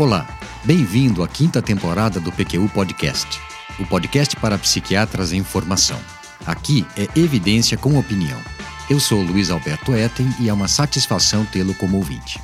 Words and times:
Olá, 0.00 0.26
bem-vindo 0.64 1.22
à 1.22 1.28
quinta 1.28 1.60
temporada 1.60 2.18
do 2.18 2.32
PQU 2.32 2.70
Podcast, 2.70 3.38
o 3.78 3.86
podcast 3.86 4.34
para 4.34 4.56
psiquiatras 4.56 5.30
em 5.30 5.44
formação. 5.44 6.00
Aqui 6.46 6.86
é 6.96 7.02
evidência 7.20 7.76
com 7.76 7.98
opinião. 7.98 8.40
Eu 8.88 8.98
sou 8.98 9.20
Luiz 9.20 9.50
Alberto 9.50 9.92
Etten 9.94 10.26
e 10.40 10.48
é 10.48 10.52
uma 10.54 10.68
satisfação 10.68 11.44
tê-lo 11.44 11.74
como 11.74 11.98
ouvinte. 11.98 12.40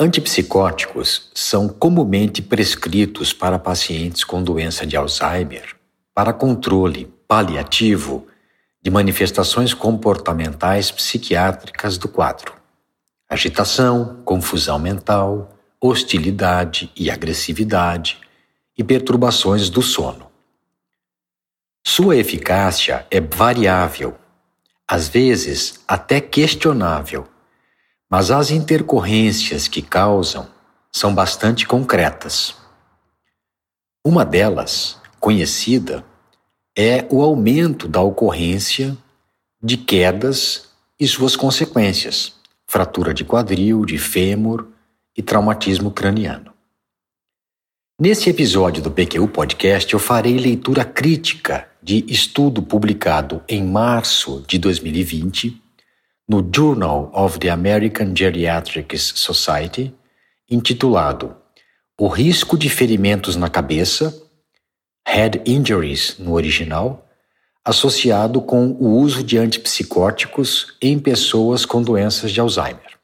Antipsicóticos 0.00 1.30
são 1.34 1.68
comumente 1.68 2.40
prescritos 2.40 3.34
para 3.34 3.58
pacientes 3.58 4.24
com 4.24 4.42
doença 4.42 4.86
de 4.86 4.96
Alzheimer 4.96 5.76
para 6.14 6.32
controle 6.32 7.12
paliativo 7.28 8.26
de 8.86 8.90
manifestações 8.90 9.74
comportamentais 9.74 10.92
psiquiátricas 10.92 11.98
do 11.98 12.06
quadro: 12.06 12.54
agitação, 13.28 14.22
confusão 14.24 14.78
mental, 14.78 15.58
hostilidade 15.80 16.92
e 16.94 17.10
agressividade 17.10 18.20
e 18.78 18.84
perturbações 18.84 19.68
do 19.68 19.82
sono. 19.82 20.30
Sua 21.84 22.16
eficácia 22.16 23.04
é 23.10 23.20
variável, 23.20 24.16
às 24.86 25.08
vezes 25.08 25.80
até 25.88 26.20
questionável, 26.20 27.26
mas 28.08 28.30
as 28.30 28.52
intercorrências 28.52 29.66
que 29.66 29.82
causam 29.82 30.48
são 30.92 31.12
bastante 31.12 31.66
concretas. 31.66 32.54
Uma 34.04 34.24
delas, 34.24 34.96
conhecida, 35.18 36.04
é 36.76 37.06
o 37.10 37.22
aumento 37.22 37.88
da 37.88 38.02
ocorrência 38.02 38.96
de 39.62 39.78
quedas 39.78 40.68
e 41.00 41.08
suas 41.08 41.34
consequências, 41.34 42.34
fratura 42.66 43.14
de 43.14 43.24
quadril, 43.24 43.86
de 43.86 43.96
fêmur 43.96 44.66
e 45.16 45.22
traumatismo 45.22 45.90
craniano. 45.90 46.52
Nesse 47.98 48.28
episódio 48.28 48.82
do 48.82 48.90
PQU 48.90 49.26
Podcast, 49.28 49.90
eu 49.90 49.98
farei 49.98 50.36
leitura 50.36 50.84
crítica 50.84 51.66
de 51.82 52.04
estudo 52.08 52.62
publicado 52.62 53.42
em 53.48 53.64
março 53.64 54.44
de 54.46 54.58
2020 54.58 55.62
no 56.28 56.46
Journal 56.54 57.10
of 57.14 57.38
the 57.38 57.48
American 57.48 58.14
Geriatrics 58.14 59.14
Society, 59.16 59.94
intitulado 60.50 61.34
O 61.98 62.08
risco 62.08 62.58
de 62.58 62.68
ferimentos 62.68 63.34
na 63.34 63.48
cabeça 63.48 64.25
head 65.06 65.40
injuries 65.46 66.18
no 66.18 66.32
original, 66.32 67.08
associado 67.64 68.42
com 68.42 68.70
o 68.72 68.98
uso 68.98 69.22
de 69.22 69.38
antipsicóticos 69.38 70.76
em 70.82 70.98
pessoas 70.98 71.64
com 71.64 71.80
doenças 71.80 72.32
de 72.32 72.40
Alzheimer. 72.40 72.98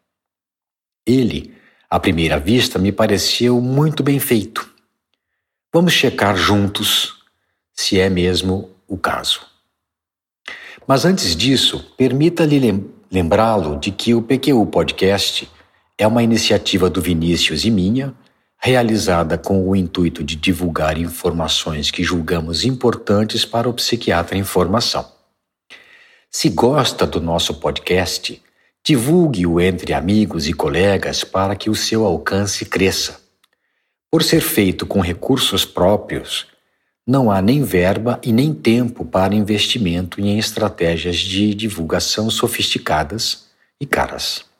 Ele, 1.06 1.54
à 1.88 1.98
primeira 2.00 2.38
vista, 2.38 2.78
me 2.78 2.90
pareceu 2.90 3.60
muito 3.60 4.02
bem 4.02 4.18
feito. 4.18 4.68
Vamos 5.72 5.92
checar 5.92 6.36
juntos 6.36 7.22
se 7.72 7.98
é 7.98 8.10
mesmo 8.10 8.70
o 8.86 8.98
caso. 8.98 9.40
Mas 10.86 11.04
antes 11.04 11.34
disso, 11.34 11.94
permita-lhe 11.96 12.60
lembrá-lo 13.10 13.78
de 13.78 13.90
que 13.90 14.14
o 14.14 14.22
PQU 14.22 14.66
Podcast 14.66 15.48
é 15.96 16.06
uma 16.06 16.22
iniciativa 16.22 16.90
do 16.90 17.00
Vinícius 17.00 17.64
e 17.64 17.70
minha 17.70 18.14
realizada 18.64 19.36
com 19.36 19.68
o 19.68 19.74
intuito 19.74 20.22
de 20.22 20.36
divulgar 20.36 20.96
informações 20.96 21.90
que 21.90 22.04
julgamos 22.04 22.64
importantes 22.64 23.44
para 23.44 23.68
o 23.68 23.74
psiquiatra 23.74 24.38
em 24.38 24.44
formação. 24.44 25.04
Se 26.30 26.48
gosta 26.48 27.04
do 27.04 27.20
nosso 27.20 27.54
podcast, 27.54 28.40
divulgue-o 28.84 29.60
entre 29.60 29.92
amigos 29.92 30.46
e 30.46 30.52
colegas 30.52 31.24
para 31.24 31.56
que 31.56 31.68
o 31.68 31.74
seu 31.74 32.06
alcance 32.06 32.64
cresça. 32.64 33.20
Por 34.08 34.22
ser 34.22 34.40
feito 34.40 34.86
com 34.86 35.00
recursos 35.00 35.64
próprios, 35.64 36.46
não 37.04 37.32
há 37.32 37.42
nem 37.42 37.64
verba 37.64 38.20
e 38.22 38.32
nem 38.32 38.54
tempo 38.54 39.04
para 39.04 39.34
investimento 39.34 40.20
em 40.20 40.38
estratégias 40.38 41.16
de 41.16 41.52
divulgação 41.52 42.30
sofisticadas 42.30 43.48
e 43.80 43.86
caras. 43.86 44.51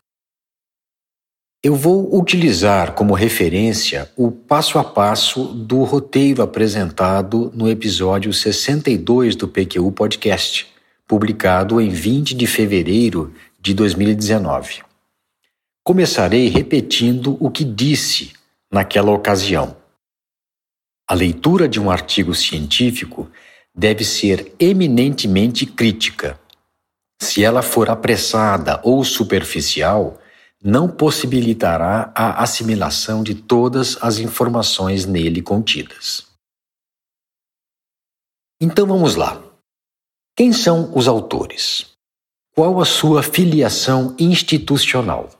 Eu 1.64 1.76
vou 1.76 2.18
utilizar 2.18 2.92
como 2.92 3.14
referência 3.14 4.10
o 4.16 4.32
passo 4.32 4.80
a 4.80 4.84
passo 4.84 5.44
do 5.44 5.84
roteiro 5.84 6.42
apresentado 6.42 7.52
no 7.54 7.70
episódio 7.70 8.32
62 8.32 9.36
do 9.36 9.46
PQU 9.46 9.92
Podcast, 9.92 10.66
publicado 11.06 11.80
em 11.80 11.88
20 11.88 12.34
de 12.34 12.48
fevereiro 12.48 13.32
de 13.60 13.74
2019. 13.74 14.82
Começarei 15.84 16.48
repetindo 16.48 17.36
o 17.38 17.48
que 17.48 17.62
disse 17.62 18.32
naquela 18.68 19.12
ocasião. 19.12 19.76
A 21.08 21.14
leitura 21.14 21.68
de 21.68 21.78
um 21.78 21.92
artigo 21.92 22.34
científico 22.34 23.30
deve 23.72 24.04
ser 24.04 24.52
eminentemente 24.58 25.64
crítica. 25.64 26.36
Se 27.20 27.44
ela 27.44 27.62
for 27.62 27.88
apressada 27.88 28.80
ou 28.82 29.04
superficial, 29.04 30.18
não 30.62 30.88
possibilitará 30.88 32.12
a 32.14 32.42
assimilação 32.42 33.22
de 33.22 33.34
todas 33.34 33.98
as 34.00 34.18
informações 34.18 35.04
nele 35.04 35.42
contidas. 35.42 36.26
Então 38.60 38.86
vamos 38.86 39.16
lá. 39.16 39.42
Quem 40.36 40.52
são 40.52 40.96
os 40.96 41.08
autores? 41.08 41.92
Qual 42.54 42.80
a 42.80 42.84
sua 42.84 43.22
filiação 43.22 44.14
institucional? 44.18 45.30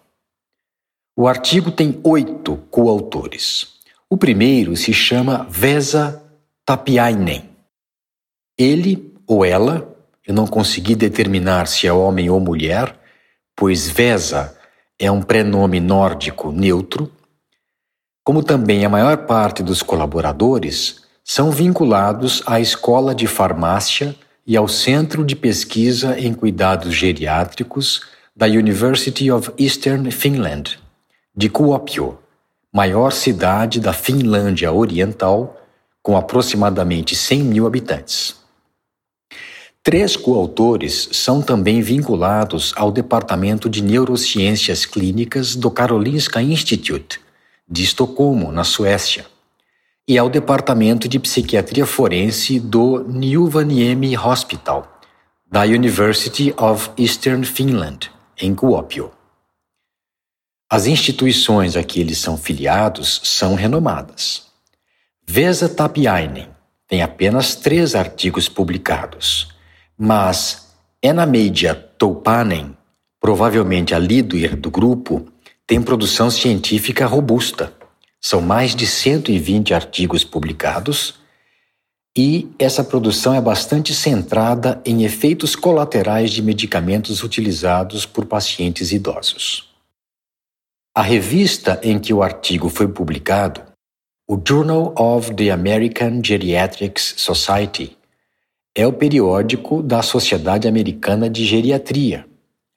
O 1.16 1.28
artigo 1.28 1.71
tem 1.71 2.00
oito 2.03 2.56
coautores. 2.71 3.75
O 4.11 4.16
primeiro 4.16 4.77
se 4.77 4.93
chama 4.93 5.47
Vesa 5.49 6.22
Tapiainen. 6.66 7.49
Ele 8.59 9.15
ou 9.27 9.44
ela, 9.44 9.94
eu 10.27 10.34
não 10.34 10.47
consegui 10.47 10.94
determinar 10.94 11.66
se 11.69 11.87
é 11.87 11.93
homem 11.93 12.28
ou 12.28 12.41
mulher, 12.41 12.99
pois 13.55 13.88
Vesa 13.88 14.59
é 15.03 15.11
um 15.11 15.21
prenome 15.21 15.81
nórdico 15.81 16.53
neutro, 16.53 17.11
como 18.23 18.41
também 18.41 18.85
a 18.85 18.89
maior 18.89 19.27
parte 19.27 19.61
dos 19.61 19.83
colaboradores 19.83 21.03
são 21.25 21.51
vinculados 21.51 22.41
à 22.47 22.61
Escola 22.61 23.12
de 23.12 23.27
Farmácia 23.27 24.15
e 24.47 24.57
ao 24.57 24.69
Centro 24.69 25.25
de 25.25 25.35
Pesquisa 25.35 26.17
em 26.17 26.33
Cuidados 26.33 26.95
Geriátricos 26.95 28.03
da 28.35 28.47
University 28.47 29.29
of 29.29 29.51
Eastern 29.59 30.09
Finland, 30.12 30.79
de 31.37 31.49
Kuopio, 31.49 32.21
maior 32.73 33.11
cidade 33.11 33.81
da 33.81 33.93
Finlândia 33.93 34.73
Oriental, 34.73 35.61
com 36.01 36.17
aproximadamente 36.17 37.17
100 37.17 37.43
mil 37.43 37.67
habitantes. 37.67 38.37
Três 39.84 40.15
coautores 40.15 41.09
são 41.10 41.43
também 41.43 41.82
vinculados 41.82 42.72
ao 42.76 42.93
Departamento 42.93 43.69
de 43.69 43.82
Neurociências 43.82 44.87
Clínicas 44.87 45.56
do 45.56 45.72
Karolinska 45.72 46.41
Institute, 46.41 47.20
de 47.69 47.82
Estocolmo, 47.82 48.53
na 48.53 48.62
Suécia, 48.62 49.26
e 50.06 50.16
ao 50.16 50.31
Departamento 50.31 51.09
de 51.09 51.19
Psiquiatria 51.19 51.84
Forense 51.84 52.60
do 52.60 53.03
Niuvaniemi 53.09 54.16
Hospital, 54.16 55.00
da 55.50 55.62
University 55.62 56.54
of 56.56 56.91
Eastern 56.97 57.44
Finland, 57.44 58.09
em 58.41 58.54
Kuopio. 58.54 59.10
As 60.70 60.87
instituições 60.87 61.76
a 61.76 61.82
que 61.82 62.00
eles 62.00 62.19
são 62.19 62.38
filiados 62.38 63.20
são 63.25 63.56
renomadas. 63.56 64.44
Vesa 65.26 65.69
Tapiainen 65.69 66.49
tem 66.87 67.03
apenas 67.03 67.56
três 67.56 67.97
artigos 67.97 68.49
publicados 68.49 69.51
mas 70.04 70.66
Ena 71.00 71.25
Media 71.25 71.76
Toupanen, 71.76 72.76
provavelmente 73.20 73.94
a 73.94 74.00
líder 74.00 74.56
do 74.56 74.69
grupo, 74.69 75.28
tem 75.64 75.81
produção 75.81 76.28
científica 76.28 77.06
robusta. 77.06 77.72
São 78.20 78.40
mais 78.40 78.75
de 78.75 78.84
120 78.84 79.72
artigos 79.72 80.25
publicados 80.25 81.20
e 82.19 82.50
essa 82.58 82.82
produção 82.82 83.32
é 83.32 83.40
bastante 83.40 83.94
centrada 83.94 84.82
em 84.84 85.04
efeitos 85.04 85.54
colaterais 85.54 86.32
de 86.32 86.43
medicamentos 86.43 87.22
utilizados 87.22 88.04
por 88.04 88.26
pacientes 88.26 88.90
idosos. 88.90 89.72
A 90.93 91.02
revista 91.02 91.81
em 91.81 92.00
que 92.00 92.12
o 92.12 92.25
artigo 92.25 92.69
foi 92.69 92.88
publicado, 92.88 93.62
o 94.28 94.37
Journal 94.44 94.93
of 94.99 95.32
the 95.37 95.52
American 95.52 96.20
Geriatrics 96.25 97.14
Society, 97.19 97.96
é 98.75 98.87
o 98.87 98.93
periódico 98.93 99.83
da 99.83 100.01
Sociedade 100.01 100.67
Americana 100.67 101.29
de 101.29 101.45
Geriatria, 101.45 102.25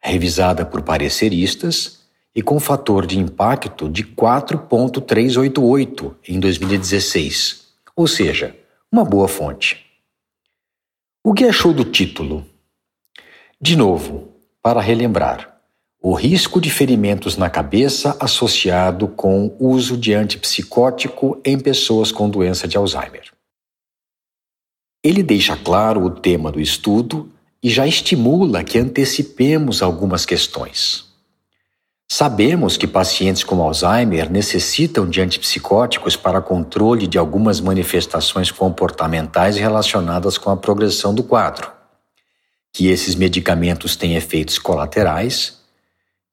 revisada 0.02 0.66
por 0.66 0.82
pareceristas 0.82 2.02
e 2.36 2.42
com 2.42 2.60
fator 2.60 3.06
de 3.06 3.18
impacto 3.18 3.88
de 3.90 4.04
4.388 4.04 6.14
em 6.28 6.38
2016, 6.38 7.68
ou 7.96 8.06
seja, 8.08 8.54
uma 8.92 9.06
boa 9.06 9.30
fonte. 9.30 9.86
O 11.24 11.34
que 11.34 11.46
achou 11.46 11.74
do 11.74 11.86
título? 11.86 12.46
De 13.60 13.76
novo, 13.78 14.36
para 14.62 14.82
relembrar, 14.82 15.56
o 16.02 16.14
risco 16.14 16.60
de 16.60 16.70
ferimentos 16.70 17.38
na 17.38 17.50
cabeça 17.50 18.18
associado 18.20 19.08
com 19.08 19.56
uso 19.60 19.96
de 19.98 20.14
antipsicótico 20.14 21.40
em 21.44 21.58
pessoas 21.58 22.12
com 22.12 22.30
doença 22.30 22.68
de 22.68 22.78
Alzheimer. 22.78 23.35
Ele 25.06 25.22
deixa 25.22 25.56
claro 25.56 26.04
o 26.04 26.10
tema 26.10 26.52
do 26.52 26.60
estudo 26.60 27.30
e 27.62 27.70
já 27.70 27.86
estimula 27.86 28.64
que 28.64 28.80
antecipemos 28.80 29.84
algumas 29.84 30.26
questões. 30.26 31.06
Sabemos 32.12 32.76
que 32.76 32.88
pacientes 32.88 33.44
com 33.44 33.62
Alzheimer 33.62 34.32
necessitam 34.32 35.08
de 35.08 35.22
antipsicóticos 35.22 36.16
para 36.16 36.42
controle 36.42 37.06
de 37.06 37.20
algumas 37.20 37.62
manifestações 37.62 38.50
comportamentais 38.50 39.58
relacionadas 39.58 40.40
com 40.40 40.50
a 40.50 40.58
progressão 40.58 41.14
do 41.14 41.22
quadro, 41.22 41.72
que 42.74 42.88
esses 42.88 43.14
medicamentos 43.14 43.96
têm 43.96 44.16
efeitos 44.16 44.58
colaterais, 44.58 45.60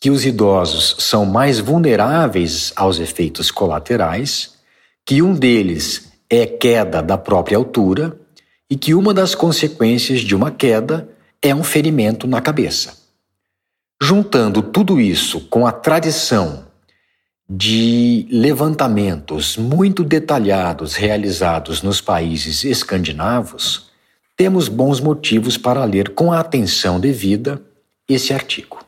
que 0.01 0.09
os 0.09 0.25
idosos 0.25 0.97
são 0.99 1.27
mais 1.27 1.59
vulneráveis 1.59 2.73
aos 2.75 2.99
efeitos 2.99 3.51
colaterais, 3.51 4.55
que 5.05 5.21
um 5.21 5.35
deles 5.35 6.11
é 6.31 6.47
queda 6.47 7.03
da 7.03 7.19
própria 7.19 7.59
altura 7.59 8.19
e 8.73 8.75
que 8.75 8.95
uma 8.95 9.13
das 9.13 9.35
consequências 9.35 10.23
de 10.23 10.35
uma 10.35 10.51
queda 10.51 11.07
é 11.43 11.55
um 11.55 11.63
ferimento 11.63 12.27
na 12.27 12.41
cabeça. 12.41 12.97
Juntando 14.01 14.63
tudo 14.63 14.99
isso 14.99 15.43
com 15.49 15.67
a 15.67 15.73
tradição 15.73 16.65
de 17.47 18.27
levantamentos 18.31 19.59
muito 19.59 20.03
detalhados 20.03 20.95
realizados 20.95 21.83
nos 21.83 22.01
países 22.01 22.65
escandinavos, 22.65 23.91
temos 24.39 24.69
bons 24.69 25.01
motivos 25.01 25.59
para 25.59 25.85
ler 25.85 26.15
com 26.15 26.33
a 26.33 26.41
atenção 26.41 26.99
devida 26.99 27.61
esse 28.09 28.33
artigo. 28.33 28.83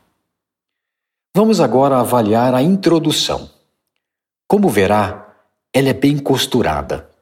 Vamos 1.36 1.60
agora 1.60 2.00
avaliar 2.00 2.54
a 2.54 2.62
introdução. 2.62 3.50
Como 4.48 4.70
verá, 4.70 5.28
ela 5.74 5.90
é 5.90 5.92
bem 5.92 6.16
costurada 6.16 7.12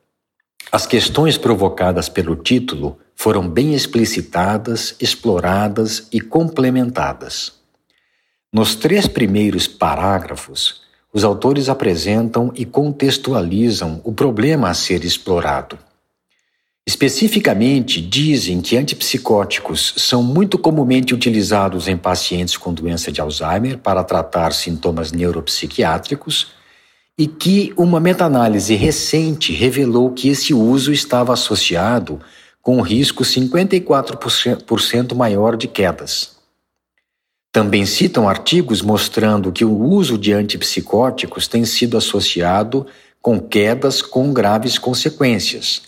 as 0.73 0.87
questões 0.87 1.37
provocadas 1.37 2.09
pelo 2.09 2.35
título 2.35 2.99
foram 3.15 3.47
bem 3.47 3.75
explicitadas, 3.75 4.97
exploradas 4.99 6.09
e 6.11 6.19
complementadas. 6.19 7.53
Nos 8.51 8.75
três 8.75 9.07
primeiros 9.07 9.67
parágrafos, 9.67 10.81
os 11.13 11.25
autores 11.25 11.69
apresentam 11.69 12.51
e 12.55 12.65
contextualizam 12.65 14.01
o 14.03 14.15
problema 14.15 14.71
a 14.71 14.75
ser 14.75 15.05
explorado. 15.05 15.79
Especificamente, 16.87 18.01
dizem 18.01 18.63
que 18.63 18.75
antipsicóticos 18.79 19.93
são 19.99 20.23
muito 20.23 20.57
comumente 20.57 21.15
utilizados 21.15 21.87
em 21.87 21.99
pacientes 21.99 22.57
com 22.57 22.73
doença 22.73 23.13
de 23.13 23.21
Alzheimer 23.21 23.77
para 23.77 24.03
tratar 24.03 24.55
sintomas 24.55 25.13
neuropsiquiátricos 25.13 26.62
e 27.19 27.26
que 27.26 27.73
uma 27.76 28.00
meta-análise 28.00 28.75
recente 28.75 29.53
revelou 29.53 30.11
que 30.12 30.29
esse 30.29 30.55
uso 30.55 30.93
estava 30.93 31.32
associado 31.32 32.20
com 32.61 32.81
risco 32.81 33.23
54% 33.25 35.14
maior 35.14 35.56
de 35.56 35.69
quedas. 35.69 36.37
Também 37.50 37.85
citam 37.85 38.29
artigos 38.29 38.81
mostrando 38.81 39.53
que 39.53 39.64
o 39.64 39.79
uso 39.79 40.17
de 40.17 40.32
antipsicóticos 40.32 41.47
tem 41.47 41.67
sido 41.67 41.99
associado 41.99 42.87
com 43.20 43.38
quedas 43.38 44.00
com 44.00 44.32
graves 44.32 44.79
consequências, 44.79 45.82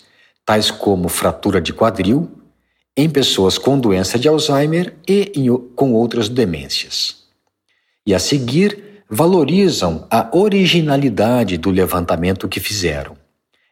tais 0.44 0.70
como 0.70 1.09
fratura 1.09 1.61
de 1.61 1.73
quadril, 1.73 2.31
em 2.97 3.09
pessoas 3.09 3.56
com 3.56 3.79
doença 3.79 4.19
de 4.19 4.29
Alzheimer 4.29 4.94
e 5.09 5.32
com 5.75 5.94
outras 5.94 6.29
demências. 6.29 7.25
E 8.06 8.15
a 8.15 8.19
seguir, 8.19 8.84
valorizam 9.09 10.06
a 10.11 10.29
originalidade 10.33 11.59
do 11.59 11.71
levantamento 11.71 12.49
que 12.49 12.61
fizeram. 12.61 13.17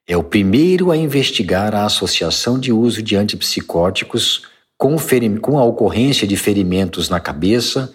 É 0.07 0.17
o 0.17 0.23
primeiro 0.23 0.91
a 0.91 0.97
investigar 0.97 1.75
a 1.75 1.85
associação 1.85 2.59
de 2.59 2.73
uso 2.73 3.03
de 3.03 3.17
antipsicóticos 3.17 4.43
com, 4.77 4.97
com 5.41 5.59
a 5.59 5.65
ocorrência 5.65 6.27
de 6.27 6.37
ferimentos 6.37 7.09
na 7.09 7.21
cabeça 7.21 7.93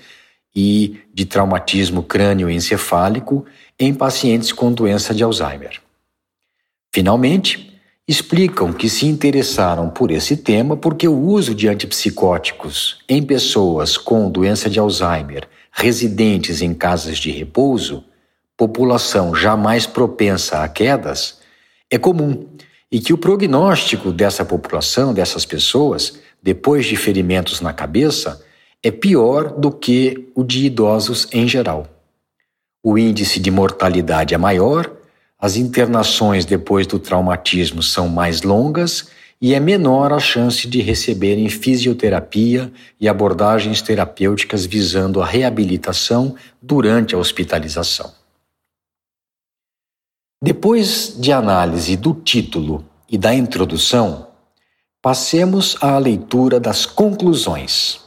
e 0.55 1.01
de 1.13 1.25
traumatismo 1.25 2.01
crânioencefálico 2.01 3.45
em 3.77 3.93
pacientes 3.93 4.51
com 4.51 4.71
doença 4.71 5.13
de 5.13 5.23
Alzheimer. 5.23 5.81
Finalmente, 6.93 7.77
explicam 8.07 8.71
que 8.71 8.89
se 8.89 9.05
interessaram 9.05 9.89
por 9.89 10.09
esse 10.09 10.37
tema 10.37 10.77
porque 10.77 11.07
o 11.07 11.19
uso 11.19 11.53
de 11.53 11.67
antipsicóticos 11.67 12.99
em 13.07 13.21
pessoas 13.21 13.97
com 13.97 14.31
doença 14.31 14.69
de 14.69 14.79
Alzheimer 14.79 15.47
residentes 15.77 16.63
em 16.63 16.73
casas 16.73 17.19
de 17.19 17.29
repouso, 17.29 18.03
população 18.57 19.35
jamais 19.35 19.85
propensa 19.85 20.63
a 20.63 20.67
quedas, 20.67 21.37
é 21.87 21.99
comum 21.99 22.47
e 22.91 22.99
que 22.99 23.13
o 23.13 23.17
prognóstico 23.17 24.11
dessa 24.11 24.43
população, 24.43 25.13
dessas 25.13 25.45
pessoas, 25.45 26.19
depois 26.41 26.87
de 26.87 26.95
ferimentos 26.95 27.61
na 27.61 27.73
cabeça, 27.73 28.43
é 28.81 28.89
pior 28.89 29.51
do 29.51 29.71
que 29.71 30.31
o 30.33 30.43
de 30.43 30.65
idosos 30.65 31.27
em 31.31 31.47
geral. 31.47 31.85
O 32.83 32.97
índice 32.97 33.39
de 33.39 33.51
mortalidade 33.51 34.33
é 34.33 34.37
maior, 34.37 34.91
as 35.37 35.57
internações 35.57 36.43
depois 36.43 36.87
do 36.87 36.97
traumatismo 36.97 37.83
são 37.83 38.09
mais 38.09 38.41
longas 38.41 39.09
e 39.39 39.53
é 39.53 39.59
menor 39.59 40.11
a 40.11 40.19
chance 40.19 40.67
de 40.67 40.81
receberem 40.81 41.47
fisioterapia 41.47 42.71
e 42.99 43.07
abordagens 43.07 43.81
terapêuticas 43.81 44.65
visando 44.65 45.21
a 45.21 45.25
reabilitação 45.25 46.35
durante 46.61 47.13
a 47.13 47.17
hospitalização. 47.17 48.11
Depois 50.41 51.15
de 51.19 51.31
análise 51.31 51.95
do 51.95 52.13
título 52.13 52.85
e 53.09 53.17
da 53.17 53.33
introdução, 53.33 54.27
passemos 55.01 55.77
à 55.81 55.97
leitura 55.97 56.59
das 56.59 56.85
conclusões, 56.85 58.01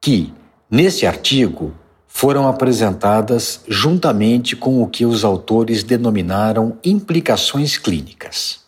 que, 0.00 0.32
nesse 0.70 1.06
artigo, 1.06 1.74
foram 2.06 2.46
apresentadas 2.46 3.64
juntamente 3.66 4.54
com 4.54 4.82
o 4.82 4.86
que 4.86 5.06
os 5.06 5.24
autores 5.24 5.82
denominaram 5.82 6.76
implicações 6.84 7.78
clínicas. 7.78 8.61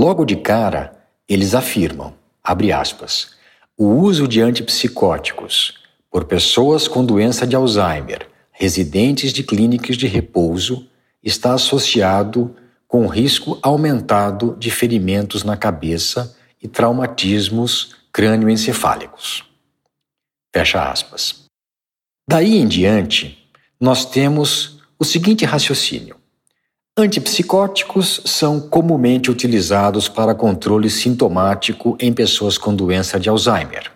Logo 0.00 0.24
de 0.24 0.36
cara, 0.36 0.96
eles 1.28 1.56
afirmam, 1.56 2.14
abre 2.40 2.70
aspas, 2.70 3.34
o 3.76 3.84
uso 3.84 4.28
de 4.28 4.40
antipsicóticos 4.40 5.74
por 6.08 6.26
pessoas 6.26 6.86
com 6.86 7.04
doença 7.04 7.44
de 7.44 7.56
Alzheimer, 7.56 8.28
residentes 8.52 9.32
de 9.32 9.42
clínicas 9.42 9.96
de 9.96 10.06
repouso, 10.06 10.86
está 11.20 11.52
associado 11.52 12.54
com 12.86 13.08
risco 13.08 13.58
aumentado 13.60 14.54
de 14.56 14.70
ferimentos 14.70 15.42
na 15.42 15.56
cabeça 15.56 16.38
e 16.62 16.68
traumatismos 16.68 17.96
crânioencefálicos. 18.12 19.46
Fecha 20.54 20.92
aspas. 20.92 21.46
Daí 22.30 22.56
em 22.56 22.68
diante, 22.68 23.50
nós 23.80 24.04
temos 24.04 24.80
o 24.96 25.04
seguinte 25.04 25.44
raciocínio. 25.44 26.17
Antipsicóticos 27.00 28.20
são 28.24 28.58
comumente 28.58 29.30
utilizados 29.30 30.08
para 30.08 30.34
controle 30.34 30.90
sintomático 30.90 31.96
em 32.00 32.12
pessoas 32.12 32.58
com 32.58 32.74
doença 32.74 33.20
de 33.20 33.28
Alzheimer, 33.28 33.92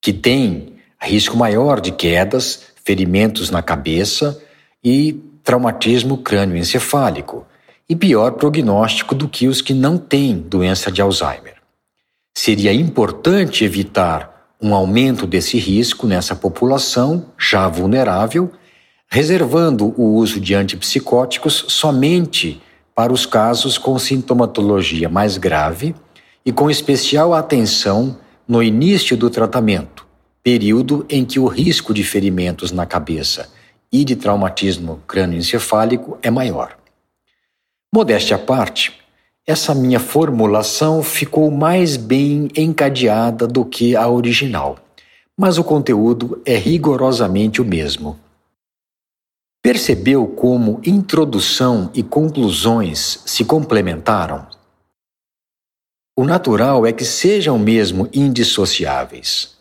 que 0.00 0.10
têm 0.10 0.72
risco 0.98 1.36
maior 1.36 1.82
de 1.82 1.92
quedas, 1.92 2.62
ferimentos 2.82 3.50
na 3.50 3.60
cabeça 3.60 4.42
e 4.82 5.22
traumatismo 5.44 6.16
crânioencefálico, 6.16 7.46
e 7.86 7.94
pior 7.94 8.32
prognóstico 8.32 9.14
do 9.14 9.28
que 9.28 9.46
os 9.46 9.60
que 9.60 9.74
não 9.74 9.98
têm 9.98 10.38
doença 10.38 10.90
de 10.90 11.02
Alzheimer. 11.02 11.56
Seria 12.34 12.72
importante 12.72 13.66
evitar 13.66 14.54
um 14.58 14.74
aumento 14.74 15.26
desse 15.26 15.58
risco 15.58 16.06
nessa 16.06 16.34
população 16.34 17.26
já 17.38 17.68
vulnerável 17.68 18.50
reservando 19.10 19.94
o 19.96 20.14
uso 20.14 20.38
de 20.38 20.54
antipsicóticos 20.54 21.64
somente 21.68 22.60
para 22.94 23.12
os 23.12 23.24
casos 23.24 23.78
com 23.78 23.98
sintomatologia 23.98 25.08
mais 25.08 25.38
grave 25.38 25.94
e 26.44 26.52
com 26.52 26.70
especial 26.70 27.32
atenção 27.32 28.18
no 28.46 28.62
início 28.62 29.16
do 29.16 29.30
tratamento, 29.30 30.06
período 30.42 31.06
em 31.08 31.24
que 31.24 31.38
o 31.38 31.46
risco 31.46 31.94
de 31.94 32.04
ferimentos 32.04 32.70
na 32.70 32.84
cabeça 32.84 33.48
e 33.90 34.04
de 34.04 34.14
traumatismo 34.14 35.00
crânioencefálico 35.06 36.18
é 36.22 36.30
maior. 36.30 36.76
Modéstia 37.94 38.36
à 38.36 38.38
parte, 38.38 38.92
essa 39.46 39.74
minha 39.74 39.98
formulação 39.98 41.02
ficou 41.02 41.50
mais 41.50 41.96
bem 41.96 42.50
encadeada 42.54 43.46
do 43.46 43.64
que 43.64 43.96
a 43.96 44.06
original, 44.06 44.78
mas 45.34 45.56
o 45.56 45.64
conteúdo 45.64 46.42
é 46.44 46.56
rigorosamente 46.56 47.62
o 47.62 47.64
mesmo. 47.64 48.18
Percebeu 49.62 50.26
como 50.26 50.80
introdução 50.84 51.90
e 51.92 52.02
conclusões 52.02 53.22
se 53.26 53.44
complementaram? 53.44 54.46
O 56.16 56.24
natural 56.24 56.86
é 56.86 56.92
que 56.92 57.04
sejam 57.04 57.58
mesmo 57.58 58.08
indissociáveis. 58.12 59.56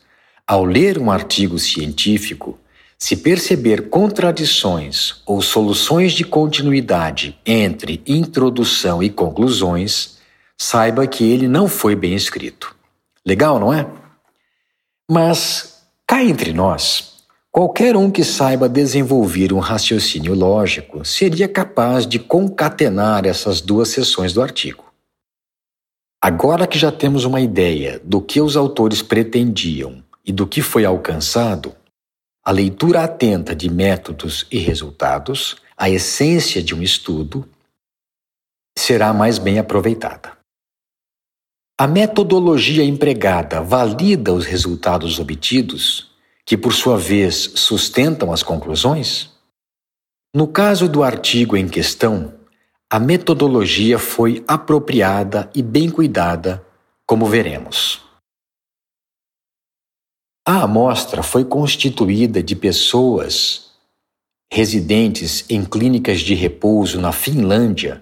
Ao 0.45 0.63
ler 0.63 0.97
um 0.97 1.11
artigo 1.11 1.59
científico, 1.59 2.59
Se 2.99 3.15
perceber 3.15 3.89
contradições 3.89 5.21
ou 5.25 5.39
soluções 5.41 6.13
de 6.13 6.23
continuidade 6.23 7.37
entre 7.45 8.01
introdução 8.07 9.03
e 9.03 9.09
conclusões, 9.09 10.17
saiba 10.57 11.05
que 11.05 11.23
ele 11.23 11.47
não 11.47 11.67
foi 11.67 11.95
bem 11.95 12.15
escrito. 12.15 12.75
Legal, 13.23 13.59
não 13.59 13.71
é? 13.71 13.87
Mas, 15.09 15.83
cá 16.07 16.23
entre 16.23 16.51
nós, 16.53 17.16
qualquer 17.57 17.97
um 17.97 18.11
que 18.11 18.23
saiba 18.23 18.69
desenvolver 18.69 19.51
um 19.51 19.57
raciocínio 19.57 20.35
lógico 20.35 21.03
seria 21.03 21.47
capaz 21.47 22.05
de 22.05 22.19
concatenar 22.19 23.25
essas 23.25 23.61
duas 23.61 23.87
seções 23.87 24.31
do 24.31 24.43
artigo. 24.43 24.83
Agora 26.21 26.67
que 26.67 26.77
já 26.77 26.91
temos 26.91 27.25
uma 27.25 27.41
ideia 27.41 27.99
do 28.03 28.21
que 28.21 28.39
os 28.39 28.55
autores 28.55 29.01
pretendiam 29.01 30.03
e 30.23 30.31
do 30.31 30.45
que 30.45 30.61
foi 30.61 30.85
alcançado, 30.85 31.75
a 32.45 32.51
leitura 32.51 33.03
atenta 33.03 33.55
de 33.55 33.71
métodos 33.71 34.45
e 34.51 34.59
resultados, 34.59 35.55
a 35.75 35.89
essência 35.89 36.61
de 36.61 36.75
um 36.75 36.83
estudo, 36.83 37.49
será 38.77 39.11
mais 39.11 39.39
bem 39.39 39.57
aproveitada. 39.57 40.37
A 41.75 41.87
metodologia 41.87 42.83
empregada 42.83 43.63
valida 43.63 44.31
os 44.31 44.45
resultados 44.45 45.17
obtidos, 45.17 46.06
que 46.47 46.55
por 46.55 46.73
sua 46.73 46.97
vez 46.97 47.51
sustentam 47.55 48.31
as 48.31 48.41
conclusões? 48.41 49.29
No 50.33 50.47
caso 50.47 50.87
do 50.87 51.03
artigo 51.03 51.57
em 51.57 51.67
questão, 51.67 52.33
a 52.89 52.97
metodologia 52.97 53.99
foi 53.99 54.45
apropriada 54.47 55.51
e 55.53 55.61
bem 55.61 55.89
cuidada, 55.89 56.65
como 57.05 57.25
veremos. 57.25 58.01
A 60.47 60.63
amostra 60.63 61.21
foi 61.21 61.43
constituída 61.43 62.41
de 62.41 62.55
pessoas 62.55 63.71
residentes 64.49 65.43
em 65.49 65.65
clínicas 65.65 66.21
de 66.21 66.33
repouso 66.33 67.01
na 67.01 67.11
Finlândia, 67.11 68.01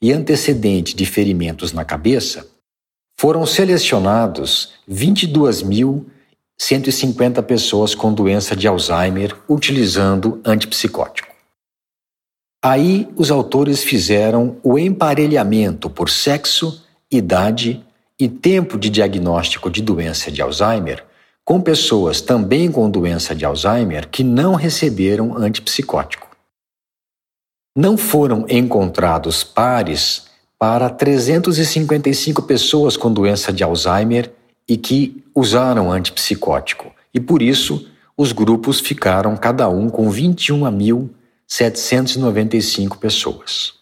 e 0.00 0.12
antecedente 0.12 0.94
de 0.94 1.06
ferimentos 1.06 1.72
na 1.72 1.84
cabeça, 1.84 2.46
foram 3.16 3.46
selecionados 3.46 4.74
22 4.86 5.62
mil 5.62 6.06
150 6.58 7.42
pessoas 7.42 7.94
com 7.94 8.12
doença 8.12 8.54
de 8.54 8.68
Alzheimer 8.68 9.36
utilizando 9.48 10.40
antipsicótico. 10.44 11.34
Aí 12.62 13.08
os 13.16 13.30
autores 13.30 13.82
fizeram 13.82 14.56
o 14.62 14.78
emparelhamento 14.78 15.90
por 15.90 16.08
sexo, 16.08 16.82
idade 17.10 17.84
e 18.18 18.28
tempo 18.28 18.78
de 18.78 18.88
diagnóstico 18.88 19.68
de 19.68 19.82
doença 19.82 20.30
de 20.30 20.40
Alzheimer 20.40 21.04
com 21.44 21.60
pessoas 21.60 22.20
também 22.20 22.72
com 22.72 22.90
doença 22.90 23.32
de 23.34 23.44
Alzheimer 23.44 24.08
que 24.08 24.22
não 24.24 24.54
receberam 24.54 25.36
antipsicótico. 25.36 26.34
Não 27.76 27.98
foram 27.98 28.46
encontrados 28.48 29.44
pares 29.44 30.26
para 30.58 30.88
355 30.88 32.40
pessoas 32.42 32.96
com 32.96 33.12
doença 33.12 33.52
de 33.52 33.62
Alzheimer 33.62 34.32
e 34.66 34.78
que 34.78 35.22
usaram 35.34 35.92
antipsicótico, 35.92 36.90
e 37.12 37.20
por 37.20 37.42
isso 37.42 37.86
os 38.16 38.32
grupos 38.32 38.80
ficaram 38.80 39.36
cada 39.36 39.68
um 39.68 39.90
com 39.90 40.08
21.795 40.08 42.96
pessoas. 42.96 43.74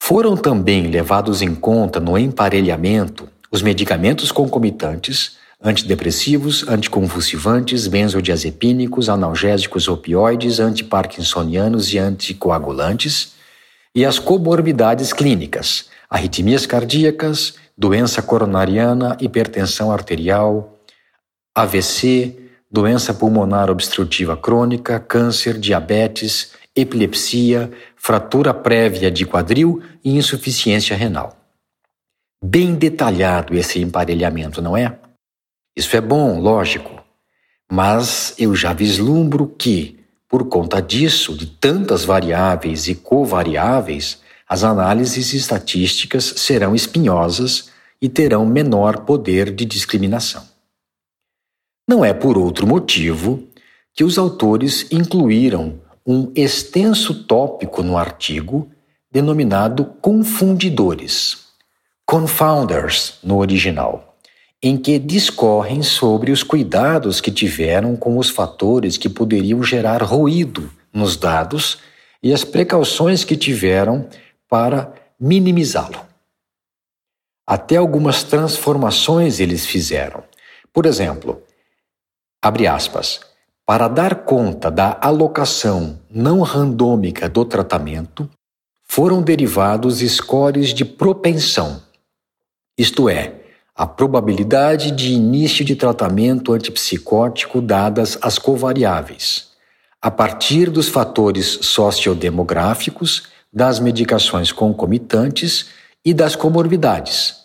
Foram 0.00 0.36
também 0.36 0.88
levados 0.88 1.40
em 1.42 1.54
conta 1.54 2.00
no 2.00 2.18
emparelhamento 2.18 3.28
os 3.50 3.62
medicamentos 3.62 4.30
concomitantes, 4.30 5.38
antidepressivos, 5.62 6.66
anticonvulsivantes, 6.68 7.86
benzodiazepínicos, 7.86 9.08
analgésicos 9.08 9.88
opioides, 9.88 10.60
antiparkinsonianos 10.60 11.92
e 11.92 11.98
anticoagulantes, 11.98 13.34
e 13.94 14.04
as 14.04 14.18
comorbidades 14.18 15.12
clínicas, 15.12 15.86
arritmias 16.08 16.66
cardíacas, 16.66 17.54
doença 17.76 18.22
coronariana, 18.22 19.16
hipertensão 19.20 19.90
arterial, 19.90 20.78
AVC, 21.54 22.36
doença 22.70 23.12
pulmonar 23.12 23.70
obstrutiva 23.70 24.36
crônica, 24.36 25.00
câncer, 25.00 25.58
diabetes, 25.58 26.52
epilepsia, 26.76 27.72
fratura 27.96 28.54
prévia 28.54 29.10
de 29.10 29.26
quadril 29.26 29.82
e 30.04 30.16
insuficiência 30.16 30.96
renal. 30.96 31.36
Bem 32.44 32.76
detalhado 32.76 33.56
esse 33.56 33.80
emparelhamento, 33.80 34.62
não 34.62 34.76
é? 34.76 34.96
Isso 35.78 35.96
é 35.96 36.00
bom, 36.00 36.40
lógico, 36.40 37.00
mas 37.70 38.34
eu 38.36 38.52
já 38.52 38.72
vislumbro 38.72 39.46
que, 39.46 40.00
por 40.28 40.48
conta 40.48 40.82
disso, 40.82 41.36
de 41.36 41.46
tantas 41.46 42.04
variáveis 42.04 42.88
e 42.88 42.96
covariáveis, 42.96 44.20
as 44.48 44.64
análises 44.64 45.32
estatísticas 45.32 46.24
serão 46.36 46.74
espinhosas 46.74 47.70
e 48.02 48.08
terão 48.08 48.44
menor 48.44 49.04
poder 49.04 49.54
de 49.54 49.64
discriminação. 49.64 50.44
Não 51.86 52.04
é 52.04 52.12
por 52.12 52.36
outro 52.36 52.66
motivo 52.66 53.46
que 53.94 54.02
os 54.02 54.18
autores 54.18 54.84
incluíram 54.90 55.80
um 56.04 56.32
extenso 56.34 57.22
tópico 57.22 57.84
no 57.84 57.96
artigo 57.96 58.68
denominado 59.12 59.84
confundidores, 60.02 61.46
confounders 62.04 63.20
no 63.22 63.38
original, 63.38 64.07
em 64.62 64.76
que 64.76 64.98
discorrem 64.98 65.82
sobre 65.82 66.32
os 66.32 66.42
cuidados 66.42 67.20
que 67.20 67.30
tiveram 67.30 67.96
com 67.96 68.18
os 68.18 68.28
fatores 68.28 68.96
que 68.96 69.08
poderiam 69.08 69.62
gerar 69.62 70.02
ruído 70.02 70.70
nos 70.92 71.16
dados 71.16 71.78
e 72.22 72.32
as 72.32 72.44
precauções 72.44 73.22
que 73.22 73.36
tiveram 73.36 74.08
para 74.48 74.92
minimizá-lo. 75.18 76.00
Até 77.46 77.76
algumas 77.76 78.24
transformações 78.24 79.38
eles 79.38 79.64
fizeram. 79.64 80.22
Por 80.72 80.86
exemplo, 80.86 81.42
abre 82.42 82.66
aspas, 82.66 83.20
Para 83.64 83.86
dar 83.86 84.24
conta 84.24 84.70
da 84.70 84.98
alocação 85.00 86.00
não 86.10 86.40
randômica 86.40 87.28
do 87.28 87.44
tratamento, 87.44 88.28
foram 88.82 89.22
derivados 89.22 89.98
scores 89.98 90.72
de 90.72 90.84
propensão, 90.84 91.82
isto 92.78 93.08
é, 93.08 93.37
a 93.78 93.86
probabilidade 93.86 94.90
de 94.90 95.12
início 95.12 95.64
de 95.64 95.76
tratamento 95.76 96.52
antipsicótico 96.52 97.60
dadas 97.60 98.18
as 98.20 98.36
covariáveis, 98.36 99.50
a 100.02 100.10
partir 100.10 100.68
dos 100.68 100.88
fatores 100.88 101.60
sociodemográficos, 101.62 103.28
das 103.52 103.78
medicações 103.78 104.50
concomitantes 104.50 105.68
e 106.04 106.12
das 106.12 106.34
comorbidades, 106.34 107.36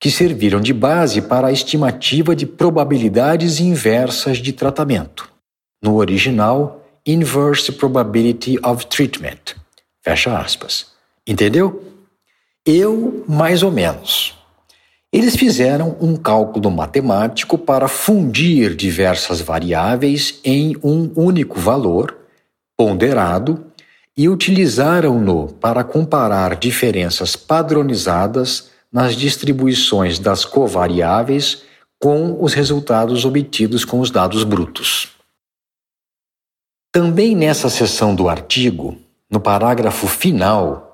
que 0.00 0.10
serviram 0.10 0.60
de 0.60 0.72
base 0.72 1.22
para 1.22 1.46
a 1.46 1.52
estimativa 1.52 2.34
de 2.34 2.46
probabilidades 2.46 3.60
inversas 3.60 4.38
de 4.38 4.52
tratamento 4.52 5.30
no 5.80 5.96
original 5.96 6.84
Inverse 7.06 7.70
Probability 7.70 8.58
of 8.64 8.86
Treatment. 8.86 9.54
Fecha 10.02 10.36
aspas. 10.36 10.86
Entendeu? 11.24 11.94
Eu, 12.66 13.24
mais 13.28 13.62
ou 13.62 13.70
menos. 13.70 14.35
Eles 15.16 15.34
fizeram 15.34 15.96
um 15.98 16.14
cálculo 16.14 16.70
matemático 16.70 17.56
para 17.56 17.88
fundir 17.88 18.76
diversas 18.76 19.40
variáveis 19.40 20.40
em 20.44 20.76
um 20.82 21.10
único 21.16 21.58
valor, 21.58 22.14
ponderado, 22.76 23.64
e 24.14 24.28
utilizaram-no 24.28 25.54
para 25.54 25.82
comparar 25.82 26.56
diferenças 26.56 27.34
padronizadas 27.34 28.68
nas 28.92 29.16
distribuições 29.16 30.18
das 30.18 30.44
covariáveis 30.44 31.62
com 31.98 32.36
os 32.44 32.52
resultados 32.52 33.24
obtidos 33.24 33.86
com 33.86 34.00
os 34.00 34.10
dados 34.10 34.44
brutos. 34.44 35.12
Também 36.92 37.34
nessa 37.34 37.70
seção 37.70 38.14
do 38.14 38.28
artigo, 38.28 38.98
no 39.30 39.40
parágrafo 39.40 40.06
final, 40.06 40.85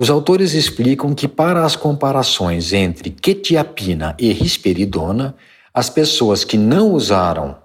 os 0.00 0.08
autores 0.08 0.54
explicam 0.54 1.14
que 1.14 1.28
para 1.28 1.62
as 1.62 1.76
comparações 1.76 2.72
entre 2.72 3.10
quetiapina 3.10 4.16
e 4.18 4.32
risperidona, 4.32 5.34
as 5.74 5.90
pessoas 5.90 6.42
que 6.42 6.56
não 6.56 6.92
usaram 6.92 7.58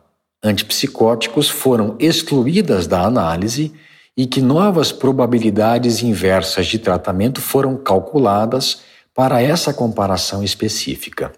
antipsicóticos 0.43 1.47
foram 1.47 1.95
excluídas 1.97 2.87
da 2.87 3.01
análise 3.03 3.73
e 4.17 4.27
que 4.27 4.41
novas 4.41 4.91
probabilidades 4.91 6.03
inversas 6.03 6.67
de 6.67 6.77
tratamento 6.77 7.39
foram 7.39 7.77
calculadas 7.77 8.81
para 9.13 9.41
essa 9.41 9.73
comparação 9.73 10.43
específica. 10.43 11.31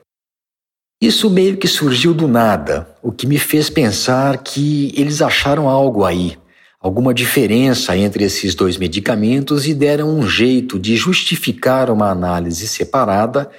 Isso 1.00 1.30
meio 1.30 1.58
que 1.58 1.68
surgiu 1.68 2.12
do 2.12 2.28
nada, 2.28 2.90
o 3.04 3.12
que 3.12 3.28
me 3.28 3.38
fez 3.38 3.70
pensar 3.70 4.40
que 4.40 4.92
eles 4.98 5.22
acharam 5.22 5.70
algo 5.70 6.04
aí, 6.04 6.40
alguma 6.88 7.14
diferença 7.14 7.96
entre 7.98 8.24
esses 8.24 8.56
dois 8.56 8.78
medicamentos 8.78 9.68
e 9.68 9.74
deram 9.74 10.10
um 10.10 10.28
jeito 10.28 10.80
de 10.80 10.96
justificar 10.96 11.92
uma 11.92 12.10
análise 12.10 12.68
separada 12.68 13.52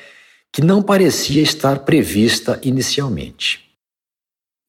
que 0.53 0.63
não 0.63 0.83
parecia 0.83 1.43
estar 1.43 1.81
prevista 1.81 2.59
inicialmente. 2.63 3.69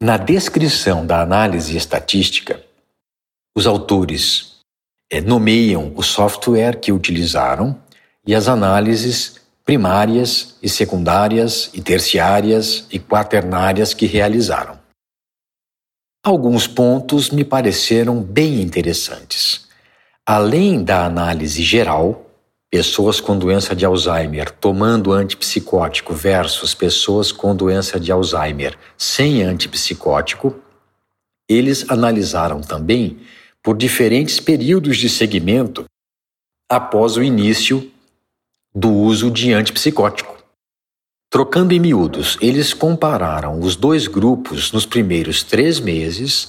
Na 0.02 0.18
descrição 0.18 1.06
da 1.06 1.22
análise 1.22 1.76
estatística, 1.76 2.62
os 3.56 3.66
autores 3.66 4.58
é, 5.10 5.20
nomeiam 5.20 5.94
o 5.96 6.04
software 6.04 6.80
que 6.80 6.92
utilizaram 6.92 7.78
e 8.26 8.36
as 8.36 8.48
análises 8.48 9.40
primárias 9.66 10.58
e 10.62 10.70
secundárias 10.70 11.70
e 11.74 11.82
terciárias 11.82 12.86
e 12.92 13.00
quaternárias 13.00 13.94
que 13.94 14.06
realizaram. 14.06 14.79
Alguns 16.24 16.68
pontos 16.68 17.30
me 17.30 17.46
pareceram 17.46 18.22
bem 18.22 18.62
interessantes. 18.62 19.70
Além 20.26 20.84
da 20.84 21.06
análise 21.06 21.64
geral, 21.64 22.30
pessoas 22.70 23.22
com 23.22 23.40
doença 23.40 23.74
de 23.74 23.86
Alzheimer 23.86 24.52
tomando 24.52 25.14
antipsicótico 25.14 26.14
versus 26.14 26.74
pessoas 26.74 27.32
com 27.32 27.56
doença 27.56 27.98
de 27.98 28.12
Alzheimer 28.12 28.78
sem 28.98 29.44
antipsicótico, 29.44 30.60
eles 31.48 31.90
analisaram 31.90 32.60
também 32.60 33.22
por 33.64 33.78
diferentes 33.78 34.42
períodos 34.42 34.98
de 34.98 35.10
segmento 35.10 35.86
após 36.70 37.16
o 37.16 37.24
início 37.24 37.90
do 38.76 38.92
uso 38.92 39.32
de 39.32 39.54
antipsicótico. 39.54 40.39
Trocando 41.32 41.74
em 41.74 41.80
miúdos, 41.80 42.40
eles 42.42 42.74
compararam 42.74 43.60
os 43.60 43.76
dois 43.76 44.08
grupos 44.08 44.72
nos 44.72 44.84
primeiros 44.84 45.44
três 45.44 45.80
meses, 45.80 46.48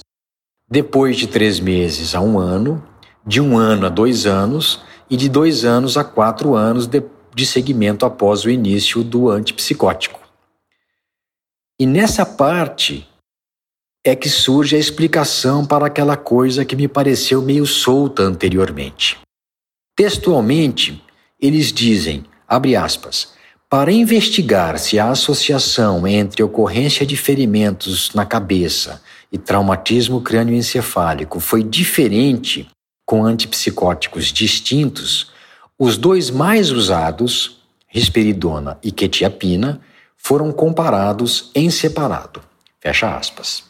depois 0.67 1.17
de 1.17 1.27
três 1.27 1.59
meses 1.59 2.15
a 2.15 2.21
um 2.21 2.39
ano, 2.39 2.83
de 3.23 3.39
um 3.39 3.55
ano 3.55 3.85
a 3.85 3.89
dois 3.89 4.25
anos 4.25 4.81
e 5.07 5.15
de 5.15 5.29
dois 5.29 5.63
anos 5.65 5.97
a 5.97 6.03
quatro 6.03 6.55
anos 6.55 6.87
de, 6.87 7.03
de 7.35 7.45
segmento 7.45 8.07
após 8.07 8.43
o 8.43 8.49
início 8.49 9.03
do 9.03 9.29
antipsicótico. 9.29 10.19
E 11.79 11.85
nessa 11.85 12.25
parte 12.25 13.07
é 14.03 14.15
que 14.15 14.29
surge 14.29 14.75
a 14.75 14.79
explicação 14.79 15.63
para 15.63 15.85
aquela 15.85 16.17
coisa 16.17 16.65
que 16.65 16.75
me 16.75 16.87
pareceu 16.87 17.39
meio 17.43 17.67
solta 17.67 18.23
anteriormente. 18.23 19.19
Textualmente, 19.95 21.03
eles 21.39 21.71
dizem, 21.71 22.25
abre 22.47 22.75
aspas, 22.75 23.39
para 23.71 23.89
investigar 23.89 24.77
se 24.77 24.99
a 24.99 25.09
associação 25.11 26.05
entre 26.05 26.43
ocorrência 26.43 27.05
de 27.05 27.15
ferimentos 27.15 28.13
na 28.13 28.25
cabeça 28.25 29.01
e 29.31 29.37
traumatismo 29.37 30.19
crânioencefálico 30.19 31.39
foi 31.39 31.63
diferente 31.63 32.67
com 33.05 33.23
antipsicóticos 33.23 34.25
distintos, 34.25 35.31
os 35.79 35.95
dois 35.95 36.29
mais 36.29 36.69
usados, 36.69 37.61
risperidona 37.87 38.77
e 38.83 38.91
quetiapina, 38.91 39.79
foram 40.17 40.51
comparados 40.51 41.49
em 41.55 41.69
separado. 41.69 42.41
Fecha 42.77 43.15
aspas. 43.15 43.63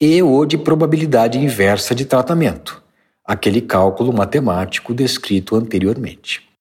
e 0.00 0.22
o 0.22 0.46
de 0.46 0.56
probabilidade 0.56 1.38
inversa 1.38 1.94
de 1.94 2.06
tratamento, 2.06 2.82
aquele 3.22 3.60
cálculo 3.60 4.14
matemático 4.14 4.94
descrito 4.94 5.56
anteriormente. 5.56 6.51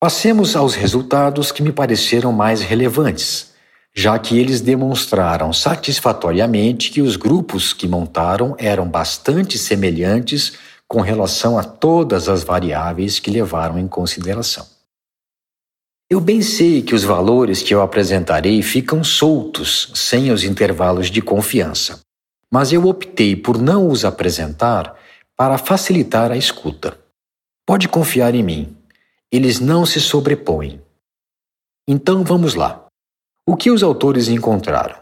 Passemos 0.00 0.54
aos 0.54 0.76
resultados 0.76 1.50
que 1.50 1.60
me 1.60 1.72
pareceram 1.72 2.30
mais 2.30 2.60
relevantes, 2.60 3.52
já 3.92 4.16
que 4.16 4.38
eles 4.38 4.60
demonstraram 4.60 5.52
satisfatoriamente 5.52 6.92
que 6.92 7.02
os 7.02 7.16
grupos 7.16 7.72
que 7.72 7.88
montaram 7.88 8.54
eram 8.60 8.88
bastante 8.88 9.58
semelhantes 9.58 10.52
com 10.86 11.00
relação 11.00 11.58
a 11.58 11.64
todas 11.64 12.28
as 12.28 12.44
variáveis 12.44 13.18
que 13.18 13.28
levaram 13.28 13.76
em 13.76 13.88
consideração. 13.88 14.64
Eu 16.08 16.20
bem 16.20 16.42
sei 16.42 16.80
que 16.80 16.94
os 16.94 17.02
valores 17.02 17.60
que 17.60 17.74
eu 17.74 17.82
apresentarei 17.82 18.62
ficam 18.62 19.02
soltos, 19.02 19.90
sem 19.96 20.30
os 20.30 20.44
intervalos 20.44 21.10
de 21.10 21.20
confiança, 21.20 21.98
mas 22.48 22.72
eu 22.72 22.86
optei 22.86 23.34
por 23.34 23.60
não 23.60 23.88
os 23.88 24.04
apresentar 24.04 24.94
para 25.36 25.58
facilitar 25.58 26.30
a 26.30 26.36
escuta. 26.36 26.96
Pode 27.66 27.88
confiar 27.88 28.32
em 28.36 28.44
mim, 28.44 28.77
eles 29.30 29.60
não 29.60 29.84
se 29.84 30.00
sobrepõem. 30.00 30.80
Então 31.86 32.24
vamos 32.24 32.54
lá. 32.54 32.86
O 33.46 33.56
que 33.56 33.70
os 33.70 33.82
autores 33.82 34.28
encontraram? 34.28 35.00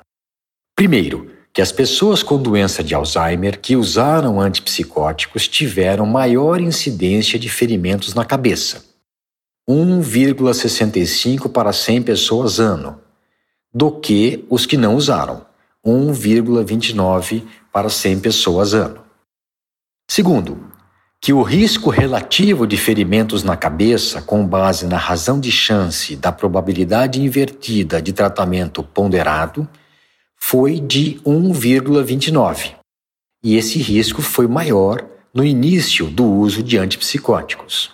Primeiro, 0.74 1.32
que 1.52 1.62
as 1.62 1.72
pessoas 1.72 2.22
com 2.22 2.40
doença 2.40 2.84
de 2.84 2.94
Alzheimer 2.94 3.60
que 3.60 3.76
usaram 3.76 4.40
antipsicóticos 4.40 5.48
tiveram 5.48 6.04
maior 6.04 6.60
incidência 6.60 7.38
de 7.38 7.48
ferimentos 7.48 8.12
na 8.12 8.24
cabeça, 8.24 8.84
1,65 9.68 11.50
para 11.50 11.72
100 11.72 12.02
pessoas 12.02 12.60
ano, 12.60 13.00
do 13.72 13.90
que 13.90 14.44
os 14.50 14.66
que 14.66 14.76
não 14.76 14.96
usaram, 14.96 15.46
1,29 15.84 17.42
para 17.72 17.88
100 17.88 18.20
pessoas 18.20 18.74
ano. 18.74 19.02
Segundo, 20.08 20.72
que 21.26 21.32
o 21.32 21.42
risco 21.42 21.90
relativo 21.90 22.68
de 22.68 22.76
ferimentos 22.76 23.42
na 23.42 23.56
cabeça, 23.56 24.22
com 24.22 24.46
base 24.46 24.86
na 24.86 24.96
razão 24.96 25.40
de 25.40 25.50
chance 25.50 26.14
da 26.14 26.30
probabilidade 26.30 27.20
invertida 27.20 28.00
de 28.00 28.12
tratamento 28.12 28.80
ponderado, 28.80 29.68
foi 30.36 30.78
de 30.78 31.20
1,29, 31.26 32.76
e 33.42 33.56
esse 33.56 33.80
risco 33.80 34.22
foi 34.22 34.46
maior 34.46 35.04
no 35.34 35.44
início 35.44 36.06
do 36.08 36.24
uso 36.24 36.62
de 36.62 36.78
antipsicóticos. 36.78 37.90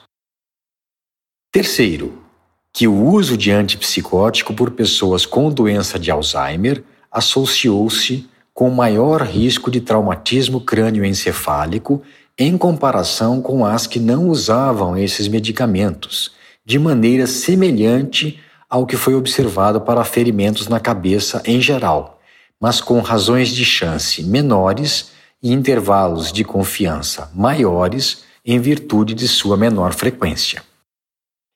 Terceiro, 1.51 2.23
que 2.71 2.87
o 2.87 2.95
uso 2.95 3.35
de 3.35 3.51
antipsicótico 3.51 4.53
por 4.53 4.73
pessoas 4.73 5.25
com 5.25 5.51
doença 5.51 5.99
de 5.99 6.11
Alzheimer 6.11 6.85
associou-se 7.11 8.29
com 8.53 8.69
maior 8.69 9.23
risco 9.23 9.71
de 9.71 9.81
traumatismo 9.81 10.61
crânioencefálico 10.61 12.03
em 12.39 12.57
comparação 12.57 13.43
com 13.43 13.65
as 13.65 13.87
que 13.87 14.01
não 14.01 14.29
usavam 14.29 14.97
esses 14.97 15.29
medicamentos, 15.29 16.33
de 16.65 16.79
maneira 16.79 17.27
semelhante 17.27 18.41
ao 18.69 18.87
que 18.87 18.97
foi 18.97 19.15
observado 19.15 19.81
para 19.81 20.05
ferimentos 20.05 20.69
na 20.69 20.81
cabeça 20.81 21.43
em 21.45 21.61
geral, 21.61 22.21
mas 22.61 22.81
com 22.81 23.01
razões 23.01 23.49
de 23.49 23.65
chance 23.65 24.23
menores 24.23 25.13
e 25.43 25.53
intervalos 25.53 26.33
de 26.33 26.45
confiança 26.45 27.31
maiores 27.35 28.25
em 28.45 28.59
virtude 28.59 29.15
de 29.15 29.29
sua 29.29 29.57
menor 29.57 29.93
frequência. 29.93 30.63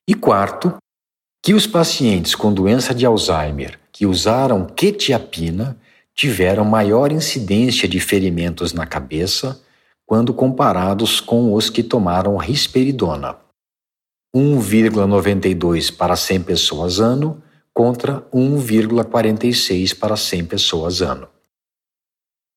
E 0.07 0.13
quarto, 0.13 0.77
que 1.43 1.53
os 1.53 1.65
pacientes 1.65 2.35
com 2.35 2.53
doença 2.53 2.93
de 2.93 3.05
Alzheimer 3.05 3.79
que 3.91 4.05
usaram 4.05 4.65
quetiapina 4.65 5.77
tiveram 6.13 6.65
maior 6.65 7.11
incidência 7.11 7.87
de 7.87 7.99
ferimentos 7.99 8.73
na 8.73 8.85
cabeça 8.85 9.59
quando 10.07 10.33
comparados 10.33 11.19
com 11.19 11.53
os 11.53 11.69
que 11.69 11.83
tomaram 11.83 12.37
risperidona. 12.37 13.35
1,92 14.33 15.93
para 15.93 16.15
100 16.15 16.43
pessoas 16.43 16.99
ano 17.01 17.43
contra 17.73 18.21
1,46 18.33 19.99
para 19.99 20.15
100 20.15 20.45
pessoas 20.45 21.01
ano. 21.01 21.27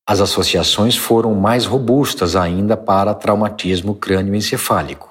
As 0.08 0.20
associações 0.20 0.96
foram 0.96 1.34
mais 1.34 1.66
robustas 1.66 2.36
ainda 2.36 2.76
para 2.76 3.14
traumatismo 3.14 3.96
crânioencefálico. 3.96 5.10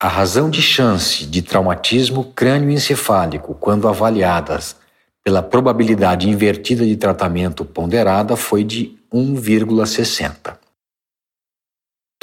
A 0.00 0.08
razão 0.08 0.48
de 0.48 0.62
chance 0.62 1.26
de 1.26 1.42
traumatismo 1.42 2.32
crânioencefálico, 2.32 3.54
quando 3.54 3.86
avaliadas 3.88 4.74
pela 5.22 5.42
probabilidade 5.42 6.28
invertida 6.28 6.84
de 6.84 6.96
tratamento 6.96 7.64
ponderada, 7.64 8.36
foi 8.36 8.64
de 8.64 8.98
1,60. 9.12 10.61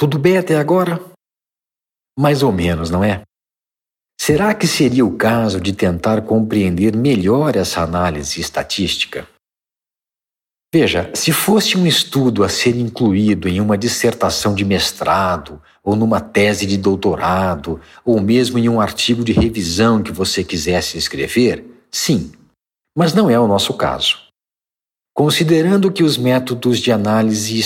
Tudo 0.00 0.18
bem 0.18 0.38
até 0.38 0.56
agora? 0.56 0.98
Mais 2.18 2.42
ou 2.42 2.50
menos, 2.50 2.88
não 2.88 3.04
é? 3.04 3.20
Será 4.18 4.54
que 4.54 4.66
seria 4.66 5.04
o 5.04 5.14
caso 5.14 5.60
de 5.60 5.74
tentar 5.74 6.22
compreender 6.22 6.96
melhor 6.96 7.54
essa 7.54 7.82
análise 7.82 8.40
estatística? 8.40 9.28
Veja, 10.72 11.12
se 11.14 11.32
fosse 11.32 11.76
um 11.76 11.86
estudo 11.86 12.42
a 12.42 12.48
ser 12.48 12.76
incluído 12.76 13.46
em 13.46 13.60
uma 13.60 13.76
dissertação 13.76 14.54
de 14.54 14.64
mestrado, 14.64 15.60
ou 15.84 15.94
numa 15.94 16.18
tese 16.18 16.64
de 16.64 16.78
doutorado, 16.78 17.78
ou 18.02 18.22
mesmo 18.22 18.58
em 18.58 18.70
um 18.70 18.80
artigo 18.80 19.22
de 19.22 19.32
revisão 19.32 20.02
que 20.02 20.12
você 20.12 20.42
quisesse 20.42 20.96
escrever, 20.96 21.62
sim, 21.90 22.32
mas 22.96 23.12
não 23.12 23.28
é 23.28 23.38
o 23.38 23.46
nosso 23.46 23.74
caso. 23.74 24.29
Considerando 25.20 25.92
que 25.92 26.02
os 26.02 26.16
métodos 26.16 26.78
de 26.78 26.90
análise 26.90 27.58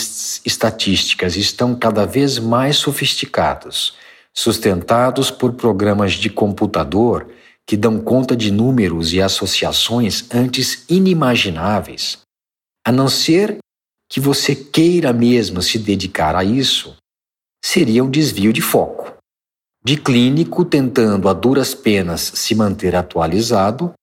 estatísticas 0.44 1.36
estão 1.36 1.72
cada 1.72 2.04
vez 2.04 2.36
mais 2.36 2.78
sofisticados, 2.78 3.94
sustentados 4.36 5.30
por 5.30 5.52
programas 5.52 6.14
de 6.14 6.28
computador 6.28 7.32
que 7.64 7.76
dão 7.76 8.00
conta 8.00 8.34
de 8.34 8.50
números 8.50 9.12
e 9.12 9.22
associações 9.22 10.26
antes 10.34 10.84
inimagináveis, 10.88 12.18
a 12.84 12.90
não 12.90 13.06
ser 13.06 13.58
que 14.10 14.18
você 14.18 14.56
queira 14.56 15.12
mesmo 15.12 15.62
se 15.62 15.78
dedicar 15.78 16.34
a 16.34 16.42
isso, 16.42 16.96
seria 17.64 18.02
um 18.02 18.10
desvio 18.10 18.52
de 18.52 18.60
foco. 18.60 19.12
De 19.84 19.96
clínico 19.96 20.64
tentando 20.64 21.28
a 21.28 21.32
duras 21.32 21.72
penas 21.72 22.32
se 22.34 22.52
manter 22.56 22.96
atualizado, 22.96 23.94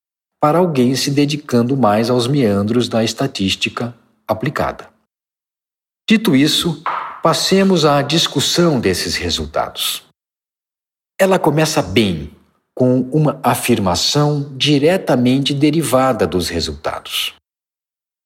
para 0.42 0.58
alguém 0.58 0.96
se 0.96 1.12
dedicando 1.12 1.78
mais 1.78 2.10
aos 2.10 2.28
meandros 2.28 2.90
da 2.90 3.04
estatística 3.04 3.96
aplicada. 4.28 4.90
Dito 6.10 6.36
isso, 6.36 6.82
passemos 7.22 7.86
à 7.86 8.02
discussão 8.02 8.80
desses 8.80 9.16
resultados. 9.16 10.04
Ela 11.20 11.38
começa 11.38 11.82
bem 11.82 12.32
com 12.76 13.02
uma 13.12 13.40
afirmação 13.44 14.52
diretamente 14.58 15.54
derivada 15.54 16.26
dos 16.26 16.50
resultados 16.50 17.36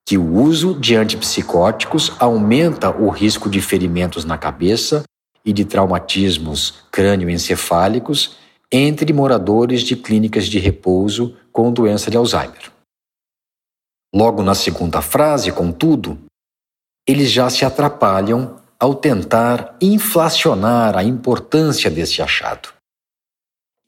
que 0.06 0.16
o 0.16 0.36
uso 0.36 0.78
de 0.78 0.94
antipsicóticos 0.94 2.12
aumenta 2.20 2.96
o 2.96 3.08
risco 3.08 3.50
de 3.50 3.60
ferimentos 3.60 4.24
na 4.24 4.38
cabeça 4.38 5.02
e 5.44 5.52
de 5.52 5.64
traumatismos 5.64 6.84
crânioencefálicos 6.92 8.36
entre 8.70 9.12
moradores 9.12 9.82
de 9.82 9.96
clínicas 9.96 10.46
de 10.46 10.60
repouso 10.60 11.34
com 11.56 11.72
doença 11.72 12.10
de 12.10 12.18
Alzheimer. 12.18 12.70
Logo 14.14 14.42
na 14.42 14.54
segunda 14.54 15.00
frase, 15.00 15.50
contudo, 15.50 16.18
eles 17.08 17.30
já 17.30 17.48
se 17.48 17.64
atrapalham 17.64 18.60
ao 18.78 18.94
tentar 18.94 19.74
inflacionar 19.80 20.94
a 20.94 21.02
importância 21.02 21.90
desse 21.90 22.20
achado. 22.20 22.74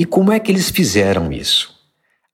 E 0.00 0.06
como 0.06 0.32
é 0.32 0.40
que 0.40 0.50
eles 0.50 0.70
fizeram 0.70 1.30
isso? 1.30 1.78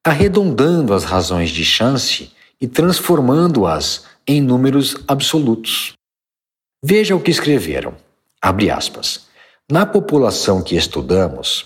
Arredondando 0.07 0.95
as 0.95 1.03
razões 1.03 1.51
de 1.51 1.65
chance 1.65 2.33
e 2.61 2.69
transformando-as 2.69 4.07
em 4.29 4.41
números 4.41 5.03
absolutos. 5.09 5.95
Veja 6.81 7.17
o 7.17 7.21
que 7.21 7.33
escreveram. 7.33 7.97
Abre 8.41 8.71
aspas. 8.71 9.27
Na 9.69 9.85
população 9.85 10.63
que 10.63 10.77
estudamos, 10.77 11.65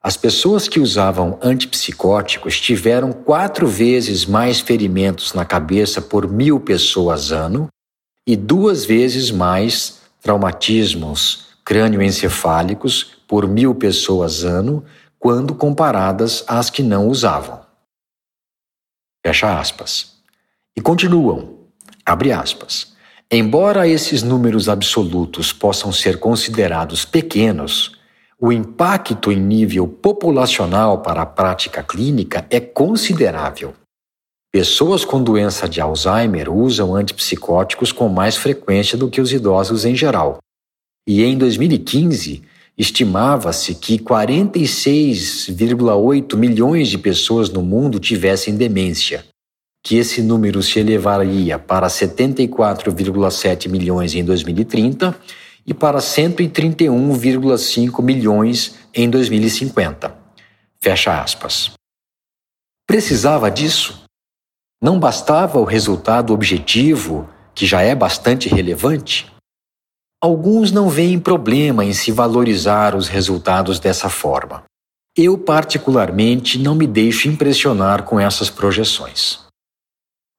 as 0.00 0.16
pessoas 0.16 0.68
que 0.68 0.78
usavam 0.78 1.38
antipsicóticos 1.42 2.60
tiveram 2.60 3.12
quatro 3.12 3.66
vezes 3.66 4.24
mais 4.24 4.60
ferimentos 4.60 5.34
na 5.34 5.44
cabeça 5.44 6.00
por 6.00 6.28
mil 6.28 6.60
pessoas 6.60 7.32
ano 7.32 7.68
e 8.26 8.36
duas 8.36 8.84
vezes 8.84 9.30
mais 9.30 10.02
traumatismos 10.20 11.48
crânioencefálicos 11.64 13.18
por 13.26 13.46
mil 13.46 13.74
pessoas 13.74 14.44
ano 14.44 14.84
quando 15.18 15.54
comparadas 15.54 16.44
às 16.46 16.70
que 16.70 16.82
não 16.82 17.08
usavam. 17.08 17.60
Fecha 19.26 19.58
aspas. 19.58 20.14
E 20.76 20.80
continuam, 20.80 21.58
abre 22.06 22.32
aspas. 22.32 22.94
Embora 23.30 23.86
esses 23.86 24.22
números 24.22 24.68
absolutos 24.68 25.52
possam 25.52 25.92
ser 25.92 26.18
considerados 26.18 27.04
pequenos, 27.04 27.97
o 28.40 28.52
impacto 28.52 29.32
em 29.32 29.40
nível 29.40 29.88
populacional 29.88 31.02
para 31.02 31.22
a 31.22 31.26
prática 31.26 31.82
clínica 31.82 32.46
é 32.50 32.60
considerável. 32.60 33.74
Pessoas 34.52 35.04
com 35.04 35.20
doença 35.22 35.68
de 35.68 35.80
Alzheimer 35.80 36.48
usam 36.48 36.94
antipsicóticos 36.94 37.90
com 37.90 38.08
mais 38.08 38.36
frequência 38.36 38.96
do 38.96 39.10
que 39.10 39.20
os 39.20 39.32
idosos 39.32 39.84
em 39.84 39.96
geral. 39.96 40.38
E 41.06 41.22
em 41.24 41.36
2015, 41.36 42.42
estimava-se 42.76 43.74
que 43.74 43.98
46,8 43.98 46.36
milhões 46.36 46.88
de 46.88 46.96
pessoas 46.96 47.50
no 47.50 47.60
mundo 47.60 47.98
tivessem 47.98 48.54
demência, 48.54 49.24
que 49.84 49.96
esse 49.96 50.22
número 50.22 50.62
se 50.62 50.78
elevaria 50.78 51.58
para 51.58 51.88
74,7 51.88 53.68
milhões 53.68 54.14
em 54.14 54.24
2030 54.24 55.18
e 55.68 55.74
para 55.74 55.98
131,5 55.98 58.02
milhões 58.02 58.74
em 58.94 59.10
2050. 59.10 60.16
Fecha 60.80 61.20
aspas. 61.20 61.72
Precisava 62.86 63.50
disso? 63.50 64.02
Não 64.82 64.98
bastava 64.98 65.58
o 65.58 65.64
resultado 65.64 66.32
objetivo, 66.32 67.28
que 67.54 67.66
já 67.66 67.82
é 67.82 67.94
bastante 67.94 68.48
relevante? 68.48 69.30
Alguns 70.22 70.72
não 70.72 70.88
veem 70.88 71.20
problema 71.20 71.84
em 71.84 71.92
se 71.92 72.10
valorizar 72.10 72.96
os 72.96 73.06
resultados 73.06 73.78
dessa 73.78 74.08
forma. 74.08 74.64
Eu, 75.14 75.36
particularmente, 75.36 76.58
não 76.58 76.74
me 76.74 76.86
deixo 76.86 77.28
impressionar 77.28 78.04
com 78.04 78.18
essas 78.18 78.48
projeções. 78.48 79.40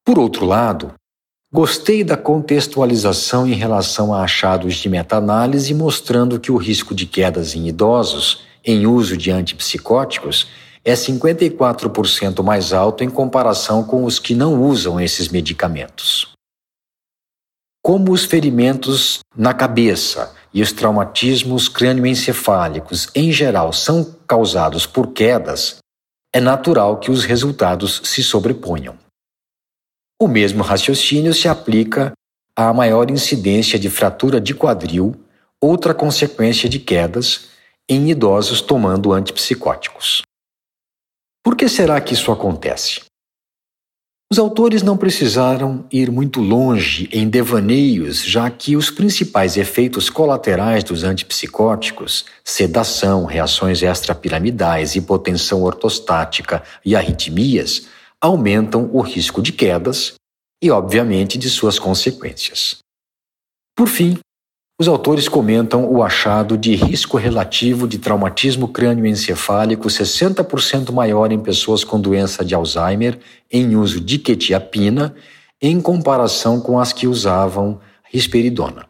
Por 0.04 0.18
outro 0.18 0.48
lado, 0.48 0.96
gostei 1.52 2.04
da 2.04 2.16
contextualização 2.16 3.48
em 3.48 3.54
relação 3.54 4.14
a 4.14 4.24
achados 4.24 4.76
de 4.76 4.88
meta-análise 4.88 5.74
mostrando 5.74 6.40
que 6.40 6.52
o 6.52 6.58
risco 6.58 6.94
de 6.94 7.06
quedas 7.06 7.56
em 7.56 7.68
idosos 7.68 8.44
em 8.64 8.86
uso 8.86 9.18
de 9.18 9.32
antipsicóticos 9.32 10.48
é 10.86 10.94
54% 10.94 12.44
mais 12.44 12.72
alto 12.72 13.04
em 13.04 13.10
comparação 13.10 13.84
com 13.84 14.06
os 14.06 14.20
que 14.20 14.36
não 14.36 14.62
usam 14.62 15.00
esses 15.00 15.30
medicamentos. 15.30 16.32
Como 17.82 18.12
os 18.12 18.26
ferimentos 18.26 19.20
na 19.36 19.54
cabeça 19.54 20.34
e 20.54 20.62
os 20.62 20.72
traumatismos 20.72 21.68
crânioencefálicos 21.68 23.10
em 23.16 23.32
geral 23.32 23.74
são 23.74 24.16
causados 24.28 24.86
por 24.86 25.08
quedas, 25.14 25.78
é 26.34 26.40
natural 26.40 26.98
que 26.98 27.10
os 27.10 27.24
resultados 27.24 28.02
se 28.04 28.22
sobreponham. 28.22 28.96
O 30.22 30.28
mesmo 30.28 30.64
raciocínio 30.64 31.34
se 31.34 31.48
aplica 31.48 32.12
há 32.54 32.74
maior 32.74 33.10
incidência 33.10 33.80
de 33.80 33.90
fratura 33.90 34.42
de 34.42 34.54
quadril, 34.54 35.16
outra 35.62 35.94
consequência 35.94 36.68
de 36.68 36.78
quedas, 36.78 37.48
em 37.88 38.10
idosos 38.10 38.60
tomando 38.60 39.14
antipsicóticos. 39.14 40.22
Por 41.42 41.56
que 41.56 41.70
será 41.70 42.02
que 42.02 42.14
isso 42.14 42.34
acontece? 42.34 43.02
Os 44.32 44.38
autores 44.38 44.84
não 44.84 44.98
precisaram 44.98 45.86
ir 45.90 46.12
muito 46.12 46.42
longe 46.42 47.10
em 47.14 47.28
devaneios, 47.28 48.24
já 48.24 48.48
que 48.52 48.76
os 48.76 48.92
principais 48.92 49.56
efeitos 49.56 50.10
colaterais 50.10 50.84
dos 50.84 51.04
antipsicóticos, 51.04 52.26
sedação, 52.44 53.24
reações 53.24 53.82
extrapiramidais, 53.82 54.96
hipotensão 54.96 55.64
ortostática 55.64 56.62
e 56.86 56.94
arritmias, 56.96 57.88
aumentam 58.22 58.90
o 58.94 59.02
risco 59.02 59.42
de 59.42 59.52
quedas 59.52 60.16
e, 60.62 60.70
obviamente, 60.70 61.38
de 61.38 61.50
suas 61.50 61.80
consequências. 61.80 62.80
Por 63.76 63.88
fim, 63.88 64.20
os 64.80 64.88
autores 64.88 65.28
comentam 65.28 65.92
o 65.92 66.02
achado 66.02 66.58
de 66.58 66.74
risco 66.74 67.18
relativo 67.18 67.86
de 67.86 68.00
traumatismo 68.00 68.68
crânioencefálico 68.70 69.90
60% 69.90 70.92
maior 70.94 71.34
em 71.34 71.40
pessoas 71.40 71.84
com 71.84 72.00
doença 72.00 72.46
de 72.46 72.56
Alzheimer 72.56 73.20
em 73.52 73.76
uso 73.76 74.00
de 74.00 74.18
quetiapina 74.18 75.14
em 75.62 75.82
comparação 75.82 76.62
com 76.62 76.80
as 76.80 76.94
que 76.94 77.08
usavam 77.08 77.82
risperidona. 78.06 78.88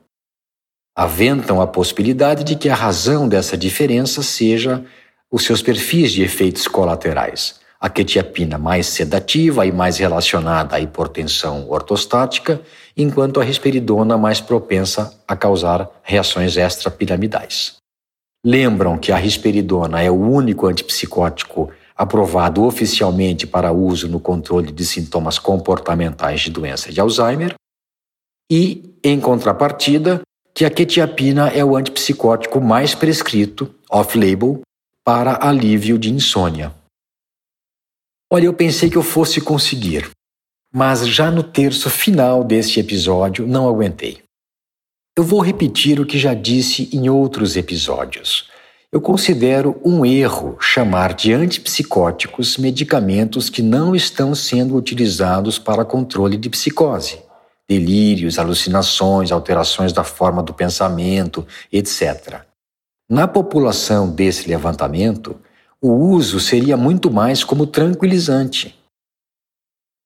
Aventam 0.95 1.59
a 1.59 1.65
possibilidade 1.65 2.43
de 2.43 2.55
que 2.55 2.69
a 2.69 2.75
razão 2.75 3.27
dessa 3.27 3.57
diferença 3.57 4.21
seja 4.21 4.85
os 5.31 5.43
seus 5.43 5.61
perfis 5.61 6.11
de 6.11 6.21
efeitos 6.21 6.67
colaterais, 6.67 7.58
a 7.79 7.89
quetiapina 7.89 8.57
mais 8.57 8.87
sedativa 8.87 9.65
e 9.65 9.71
mais 9.71 9.97
relacionada 9.97 10.75
à 10.75 10.81
hipertensão 10.81 11.69
ortostática, 11.69 12.61
enquanto 12.97 13.39
a 13.39 13.43
risperidona 13.43 14.17
mais 14.17 14.41
propensa 14.41 15.13
a 15.27 15.35
causar 15.35 15.89
reações 16.03 16.57
extrapiramidais. 16.57 17.77
Lembram 18.45 18.97
que 18.97 19.11
a 19.11 19.17
risperidona 19.17 20.01
é 20.01 20.11
o 20.11 20.19
único 20.19 20.67
antipsicótico 20.67 21.69
aprovado 21.95 22.63
oficialmente 22.63 23.45
para 23.45 23.71
uso 23.71 24.07
no 24.07 24.19
controle 24.19 24.71
de 24.71 24.85
sintomas 24.85 25.37
comportamentais 25.37 26.41
de 26.41 26.49
doença 26.49 26.91
de 26.91 26.99
Alzheimer, 26.99 27.53
e, 28.51 28.95
em 29.03 29.19
contrapartida, 29.19 30.21
que 30.53 30.65
a 30.65 30.69
quetiapina 30.69 31.49
é 31.49 31.63
o 31.63 31.75
antipsicótico 31.75 32.59
mais 32.59 32.95
prescrito, 32.95 33.73
off-label, 33.89 34.61
para 35.05 35.45
alívio 35.45 35.97
de 35.99 36.11
insônia. 36.11 36.73
Olha, 38.31 38.45
eu 38.45 38.53
pensei 38.53 38.91
que 38.91 38.95
eu 38.95 39.01
fosse 39.01 39.41
conseguir, 39.41 40.07
mas 40.71 41.07
já 41.07 41.31
no 41.31 41.41
terço 41.41 41.89
final 41.89 42.43
deste 42.43 42.79
episódio 42.79 43.47
não 43.47 43.67
aguentei. 43.67 44.21
Eu 45.17 45.23
vou 45.23 45.41
repetir 45.41 45.99
o 45.99 46.05
que 46.05 46.15
já 46.17 46.35
disse 46.35 46.87
em 46.93 47.09
outros 47.09 47.57
episódios. 47.57 48.47
Eu 48.91 49.01
considero 49.01 49.81
um 49.83 50.05
erro 50.05 50.57
chamar 50.59 51.15
de 51.15 51.33
antipsicóticos 51.33 52.57
medicamentos 52.57 53.49
que 53.49 53.63
não 53.63 53.95
estão 53.95 54.35
sendo 54.35 54.75
utilizados 54.75 55.57
para 55.57 55.83
controle 55.83 56.37
de 56.37 56.51
psicose, 56.51 57.19
delírios, 57.67 58.37
alucinações, 58.37 59.31
alterações 59.31 59.91
da 59.91 60.03
forma 60.03 60.43
do 60.43 60.53
pensamento, 60.53 61.47
etc. 61.71 62.41
Na 63.09 63.27
população 63.27 64.07
desse 64.07 64.47
levantamento, 64.47 65.35
o 65.81 65.91
uso 65.91 66.39
seria 66.39 66.75
muito 66.75 67.09
mais 67.09 67.43
como 67.43 67.65
tranquilizante. 67.65 68.75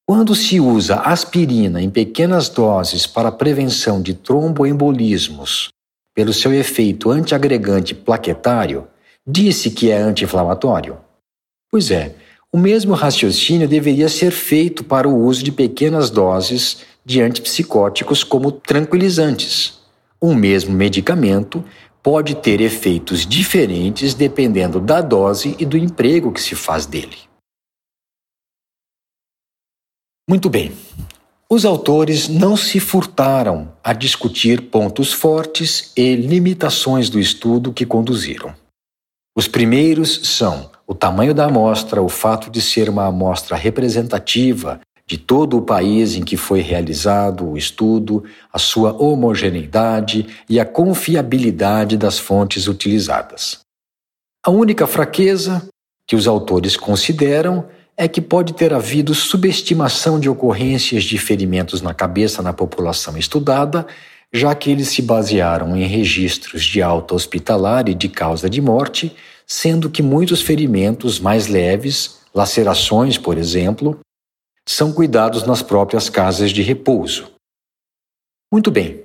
Quando 0.06 0.34
se 0.34 0.60
usa 0.60 0.96
aspirina 0.96 1.80
em 1.82 1.90
pequenas 1.90 2.48
doses 2.48 3.06
para 3.06 3.32
prevenção 3.32 4.00
de 4.00 4.14
tromboembolismos, 4.14 5.68
pelo 6.14 6.32
seu 6.32 6.52
efeito 6.52 7.10
antiagregante 7.10 7.94
plaquetário, 7.94 8.86
disse 9.26 9.70
que 9.70 9.90
é 9.90 9.96
anti-inflamatório? 9.96 10.98
Pois 11.70 11.90
é, 11.90 12.14
o 12.52 12.58
mesmo 12.58 12.94
raciocínio 12.94 13.66
deveria 13.66 14.08
ser 14.08 14.30
feito 14.30 14.84
para 14.84 15.08
o 15.08 15.24
uso 15.24 15.42
de 15.42 15.50
pequenas 15.50 16.08
doses 16.10 16.84
de 17.04 17.20
antipsicóticos 17.20 18.22
como 18.22 18.52
tranquilizantes. 18.52 19.80
O 20.20 20.34
mesmo 20.34 20.72
medicamento 20.72 21.64
pode 22.04 22.34
ter 22.34 22.60
efeitos 22.60 23.26
diferentes 23.26 24.12
dependendo 24.12 24.78
da 24.78 25.00
dose 25.00 25.56
e 25.58 25.64
do 25.64 25.78
emprego 25.78 26.30
que 26.30 26.40
se 26.40 26.54
faz 26.54 26.84
dele. 26.84 27.16
Muito 30.28 30.50
bem. 30.50 30.72
Os 31.48 31.64
autores 31.64 32.28
não 32.28 32.56
se 32.58 32.78
furtaram 32.78 33.72
a 33.82 33.94
discutir 33.94 34.70
pontos 34.70 35.14
fortes 35.14 35.92
e 35.96 36.14
limitações 36.14 37.08
do 37.08 37.18
estudo 37.18 37.72
que 37.72 37.86
conduziram. 37.86 38.54
Os 39.34 39.48
primeiros 39.48 40.36
são 40.36 40.70
o 40.86 40.94
tamanho 40.94 41.34
da 41.34 41.46
amostra, 41.46 42.02
o 42.02 42.08
fato 42.08 42.50
de 42.50 42.60
ser 42.60 42.90
uma 42.90 43.06
amostra 43.06 43.56
representativa 43.56 44.80
de 45.06 45.18
todo 45.18 45.58
o 45.58 45.62
país 45.62 46.14
em 46.14 46.22
que 46.22 46.36
foi 46.36 46.60
realizado 46.60 47.46
o 47.46 47.58
estudo, 47.58 48.24
a 48.52 48.58
sua 48.58 48.92
homogeneidade 48.92 50.26
e 50.48 50.58
a 50.58 50.64
confiabilidade 50.64 51.96
das 51.96 52.18
fontes 52.18 52.66
utilizadas. 52.66 53.58
A 54.44 54.50
única 54.50 54.86
fraqueza 54.86 55.66
que 56.06 56.16
os 56.16 56.26
autores 56.26 56.76
consideram 56.76 57.66
é 57.96 58.08
que 58.08 58.20
pode 58.20 58.54
ter 58.54 58.72
havido 58.72 59.14
subestimação 59.14 60.18
de 60.18 60.28
ocorrências 60.28 61.04
de 61.04 61.16
ferimentos 61.16 61.80
na 61.80 61.94
cabeça 61.94 62.42
na 62.42 62.52
população 62.52 63.16
estudada, 63.16 63.86
já 64.32 64.54
que 64.54 64.70
eles 64.70 64.88
se 64.88 65.00
basearam 65.00 65.76
em 65.76 65.86
registros 65.86 66.64
de 66.64 66.82
alta 66.82 67.14
hospitalar 67.14 67.88
e 67.88 67.94
de 67.94 68.08
causa 68.08 68.50
de 68.50 68.60
morte, 68.60 69.14
sendo 69.46 69.88
que 69.88 70.02
muitos 70.02 70.42
ferimentos 70.42 71.20
mais 71.20 71.46
leves, 71.46 72.18
lacerações, 72.34 73.16
por 73.16 73.38
exemplo, 73.38 74.00
são 74.68 74.92
cuidados 74.92 75.44
nas 75.44 75.62
próprias 75.62 76.08
casas 76.08 76.50
de 76.50 76.62
repouso. 76.62 77.32
Muito 78.52 78.70
bem. 78.70 79.02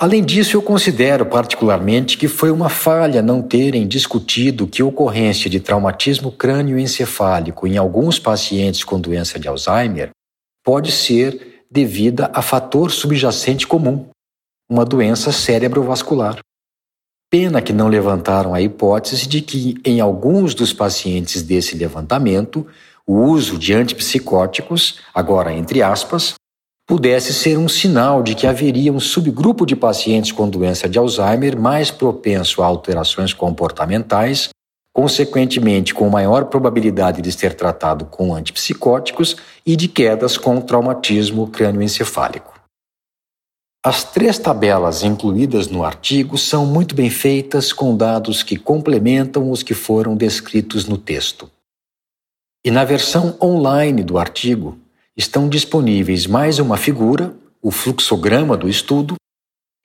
Além 0.00 0.24
disso, 0.24 0.56
eu 0.56 0.62
considero 0.62 1.26
particularmente 1.26 2.16
que 2.16 2.28
foi 2.28 2.52
uma 2.52 2.68
falha 2.68 3.20
não 3.20 3.42
terem 3.42 3.86
discutido 3.86 4.66
que 4.66 4.80
ocorrência 4.80 5.50
de 5.50 5.58
traumatismo 5.58 6.30
crânioencefálico 6.30 7.66
em 7.66 7.76
alguns 7.76 8.16
pacientes 8.16 8.84
com 8.84 9.00
doença 9.00 9.40
de 9.40 9.48
Alzheimer 9.48 10.10
pode 10.64 10.92
ser 10.92 11.64
devida 11.68 12.30
a 12.32 12.40
fator 12.40 12.92
subjacente 12.92 13.66
comum, 13.66 14.08
uma 14.70 14.84
doença 14.84 15.32
cerebrovascular. 15.32 16.38
Pena 17.30 17.60
que 17.60 17.72
não 17.72 17.88
levantaram 17.88 18.54
a 18.54 18.62
hipótese 18.62 19.26
de 19.26 19.42
que, 19.42 19.74
em 19.84 20.00
alguns 20.00 20.54
dos 20.54 20.72
pacientes 20.72 21.42
desse 21.42 21.76
levantamento, 21.76 22.66
o 23.08 23.22
uso 23.22 23.56
de 23.56 23.72
antipsicóticos, 23.72 24.98
agora 25.14 25.50
entre 25.50 25.82
aspas, 25.82 26.34
pudesse 26.86 27.32
ser 27.32 27.56
um 27.56 27.66
sinal 27.66 28.22
de 28.22 28.34
que 28.34 28.46
haveria 28.46 28.92
um 28.92 29.00
subgrupo 29.00 29.64
de 29.64 29.74
pacientes 29.74 30.30
com 30.30 30.46
doença 30.46 30.86
de 30.86 30.98
Alzheimer 30.98 31.58
mais 31.58 31.90
propenso 31.90 32.62
a 32.62 32.66
alterações 32.66 33.32
comportamentais, 33.32 34.50
consequentemente 34.94 35.94
com 35.94 36.10
maior 36.10 36.46
probabilidade 36.46 37.22
de 37.22 37.32
ser 37.32 37.54
tratado 37.54 38.04
com 38.04 38.34
antipsicóticos 38.34 39.36
e 39.64 39.74
de 39.74 39.88
quedas 39.88 40.36
com 40.36 40.60
traumatismo 40.60 41.46
crânioencefálico. 41.46 42.60
As 43.82 44.04
três 44.04 44.38
tabelas 44.38 45.02
incluídas 45.02 45.68
no 45.68 45.82
artigo 45.82 46.36
são 46.36 46.66
muito 46.66 46.94
bem 46.94 47.08
feitas 47.08 47.72
com 47.72 47.96
dados 47.96 48.42
que 48.42 48.58
complementam 48.58 49.50
os 49.50 49.62
que 49.62 49.72
foram 49.72 50.14
descritos 50.14 50.86
no 50.86 50.98
texto. 50.98 51.50
E 52.68 52.70
na 52.70 52.84
versão 52.84 53.34
online 53.42 54.02
do 54.02 54.18
artigo 54.18 54.78
estão 55.16 55.48
disponíveis 55.48 56.26
mais 56.26 56.58
uma 56.58 56.76
figura, 56.76 57.34
o 57.62 57.70
fluxograma 57.70 58.58
do 58.58 58.68
estudo, 58.68 59.14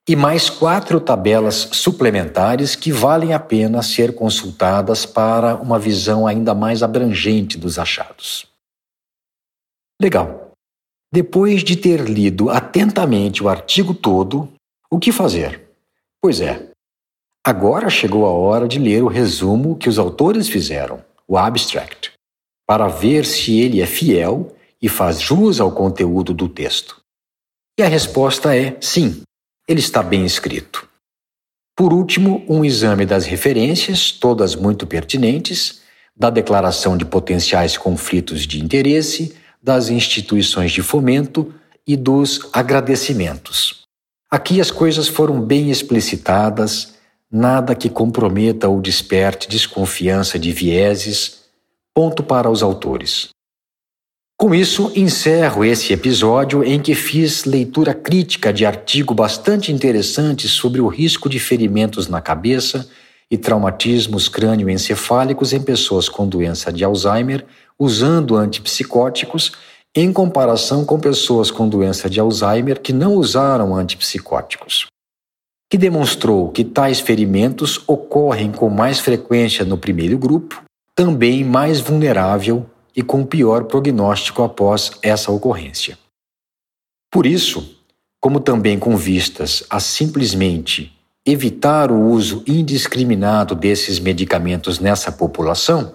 e 0.05 0.17
mais 0.17 0.49
quatro 0.49 0.99
tabelas 0.99 1.69
suplementares 1.71 2.75
que 2.75 2.91
valem 2.91 3.33
a 3.33 3.39
pena 3.39 3.81
ser 3.81 4.13
consultadas 4.13 5.05
para 5.05 5.55
uma 5.55 5.79
visão 5.79 6.27
ainda 6.27 6.53
mais 6.53 6.83
abrangente 6.83 7.57
dos 7.57 7.79
achados. 7.79 8.47
Legal. 10.01 10.51
Depois 11.09 11.63
de 11.63 11.77
ter 11.77 12.01
lido 12.01 12.49
atentamente 12.49 13.41
o 13.41 13.47
artigo 13.47 13.93
todo, 13.93 14.51
o 14.91 14.99
que 14.99 15.13
fazer? 15.13 15.69
Pois 16.21 16.41
é, 16.41 16.69
agora 17.47 17.89
chegou 17.89 18.25
a 18.25 18.31
hora 18.31 18.67
de 18.67 18.77
ler 18.77 19.01
o 19.03 19.07
resumo 19.07 19.77
que 19.77 19.87
os 19.87 19.97
autores 19.97 20.49
fizeram, 20.49 21.01
o 21.25 21.37
abstract 21.37 22.12
para 22.67 22.87
ver 22.87 23.25
se 23.25 23.59
ele 23.59 23.81
é 23.81 23.85
fiel 23.85 24.55
e 24.81 24.89
faz 24.89 25.21
jus 25.21 25.59
ao 25.59 25.71
conteúdo 25.71 26.33
do 26.33 26.47
texto. 26.47 27.01
E 27.77 27.83
a 27.83 27.87
resposta 27.87 28.55
é 28.55 28.77
sim, 28.79 29.23
ele 29.67 29.79
está 29.79 30.03
bem 30.03 30.25
escrito. 30.25 30.87
Por 31.75 31.91
último, 31.91 32.45
um 32.47 32.63
exame 32.63 33.05
das 33.05 33.25
referências, 33.25 34.11
todas 34.11 34.55
muito 34.55 34.85
pertinentes, 34.85 35.81
da 36.15 36.29
declaração 36.29 36.95
de 36.95 37.05
potenciais 37.05 37.77
conflitos 37.77 38.45
de 38.45 38.61
interesse, 38.61 39.35
das 39.61 39.89
instituições 39.89 40.71
de 40.71 40.83
fomento 40.83 41.51
e 41.87 41.95
dos 41.95 42.49
agradecimentos. 42.53 43.83
Aqui 44.29 44.61
as 44.61 44.69
coisas 44.69 45.07
foram 45.07 45.41
bem 45.41 45.71
explicitadas, 45.71 46.93
nada 47.31 47.73
que 47.73 47.89
comprometa 47.89 48.67
ou 48.67 48.79
desperte 48.79 49.49
desconfiança 49.49 50.37
de 50.37 50.51
vieses, 50.51 51.42
ponto 51.95 52.23
para 52.23 52.49
os 52.49 52.63
autores. 52.63 53.29
Com 54.39 54.53
isso, 54.53 54.91
encerro 54.95 55.63
esse 55.63 55.93
episódio 55.93 56.63
em 56.63 56.79
que 56.81 56.95
fiz 56.95 57.45
leitura 57.45 57.93
crítica 57.93 58.51
de 58.51 58.65
artigo 58.65 59.13
bastante 59.13 59.71
interessante 59.71 60.47
sobre 60.47 60.81
o 60.81 60.87
risco 60.87 61.29
de 61.29 61.39
ferimentos 61.39 62.07
na 62.07 62.19
cabeça 62.19 62.89
e 63.29 63.37
traumatismos 63.37 64.27
crânioencefálicos 64.27 65.53
em 65.53 65.61
pessoas 65.61 66.09
com 66.09 66.27
doença 66.27 66.73
de 66.73 66.83
Alzheimer 66.83 67.45
usando 67.79 68.35
antipsicóticos 68.35 69.53
em 69.95 70.11
comparação 70.11 70.83
com 70.83 70.99
pessoas 70.99 71.51
com 71.51 71.69
doença 71.69 72.09
de 72.09 72.19
Alzheimer 72.19 72.81
que 72.81 72.91
não 72.91 73.13
usaram 73.13 73.75
antipsicóticos, 73.75 74.87
que 75.69 75.77
demonstrou 75.77 76.49
que 76.49 76.63
tais 76.63 76.99
ferimentos 76.99 77.83
ocorrem 77.87 78.51
com 78.51 78.69
mais 78.69 78.99
frequência 78.99 79.63
no 79.63 79.77
primeiro 79.77 80.17
grupo, 80.17 80.63
também 80.95 81.43
mais 81.43 81.79
vulnerável 81.79 82.69
e 82.95 83.01
com 83.01 83.25
pior 83.25 83.65
prognóstico 83.65 84.43
após 84.43 84.91
essa 85.01 85.31
ocorrência. 85.31 85.97
Por 87.11 87.25
isso, 87.25 87.77
como 88.21 88.39
também 88.39 88.79
com 88.79 88.95
vistas 88.95 89.63
a 89.69 89.79
simplesmente 89.79 90.97
evitar 91.25 91.91
o 91.91 92.09
uso 92.09 92.43
indiscriminado 92.45 93.55
desses 93.55 93.99
medicamentos 93.99 94.79
nessa 94.79 95.11
população, 95.11 95.93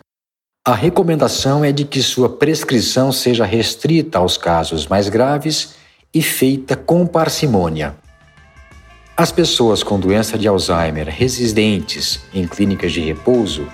a 0.67 0.75
recomendação 0.75 1.65
é 1.65 1.73
de 1.73 1.85
que 1.85 2.03
sua 2.03 2.29
prescrição 2.29 3.13
seja 3.13 3.45
restrita 3.45 4.19
aos 4.19 4.37
casos 4.37 4.87
mais 4.87 5.09
graves 5.09 5.75
e 6.13 6.23
feita 6.23 6.77
com 6.77 7.07
parcimônia. 7.07 7.97
As 9.17 9.33
pessoas 9.33 9.83
com 9.83 9.99
doença 9.99 10.39
de 10.39 10.47
Alzheimer 10.47 11.09
residentes 11.09 12.21
em 12.33 12.47
clínicas 12.47 12.93
de 12.93 13.01
repouso, 13.01 13.67